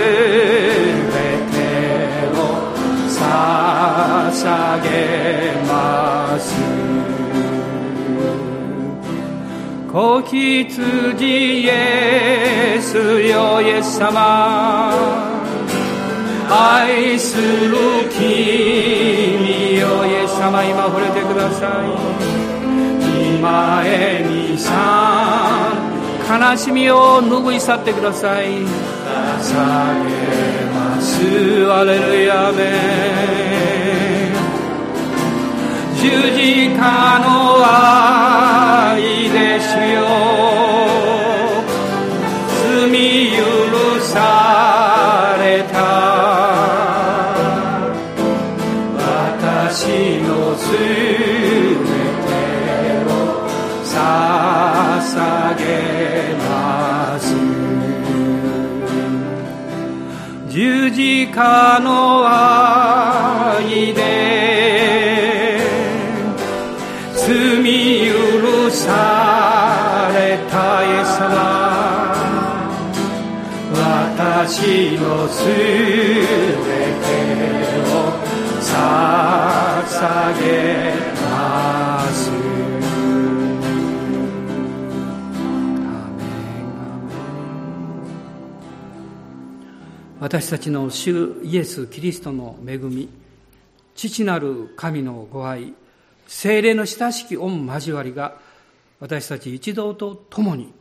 [1.52, 1.58] て
[2.32, 2.38] を
[4.32, 4.88] 捧げ
[5.68, 6.54] ます。
[9.92, 15.23] 子羊イエスよイエス様。
[16.50, 17.76] 愛する
[18.10, 21.86] 君よイエス様今触れてください。
[23.36, 25.72] 今へにさ
[26.28, 28.46] 悲しみを拭い去ってください。
[28.46, 28.64] 捧
[30.04, 30.10] げ
[30.72, 31.70] ます。
[31.70, 32.62] アレルヤメ
[36.00, 36.80] 十字架
[37.20, 37.26] の
[37.64, 39.60] 愛で
[61.34, 65.58] かの愛で
[67.16, 67.26] 罪
[68.06, 70.54] 許された
[70.84, 71.34] イエス様。
[73.74, 75.50] 私のすべ
[77.02, 77.08] て
[77.90, 77.92] を
[78.60, 78.64] 捧
[80.40, 80.93] げ。
[90.24, 93.10] 私たちの主イエス・キリストの恵み
[93.94, 95.74] 父なる神のご愛
[96.26, 98.38] 精霊の親しき御交わりが
[99.00, 100.72] 私たち一同と共に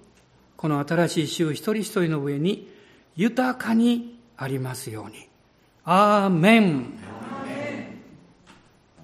[0.55, 2.71] この新しい週一人一人の上に
[3.17, 5.27] 豊かにありますように。
[5.83, 6.93] アーメン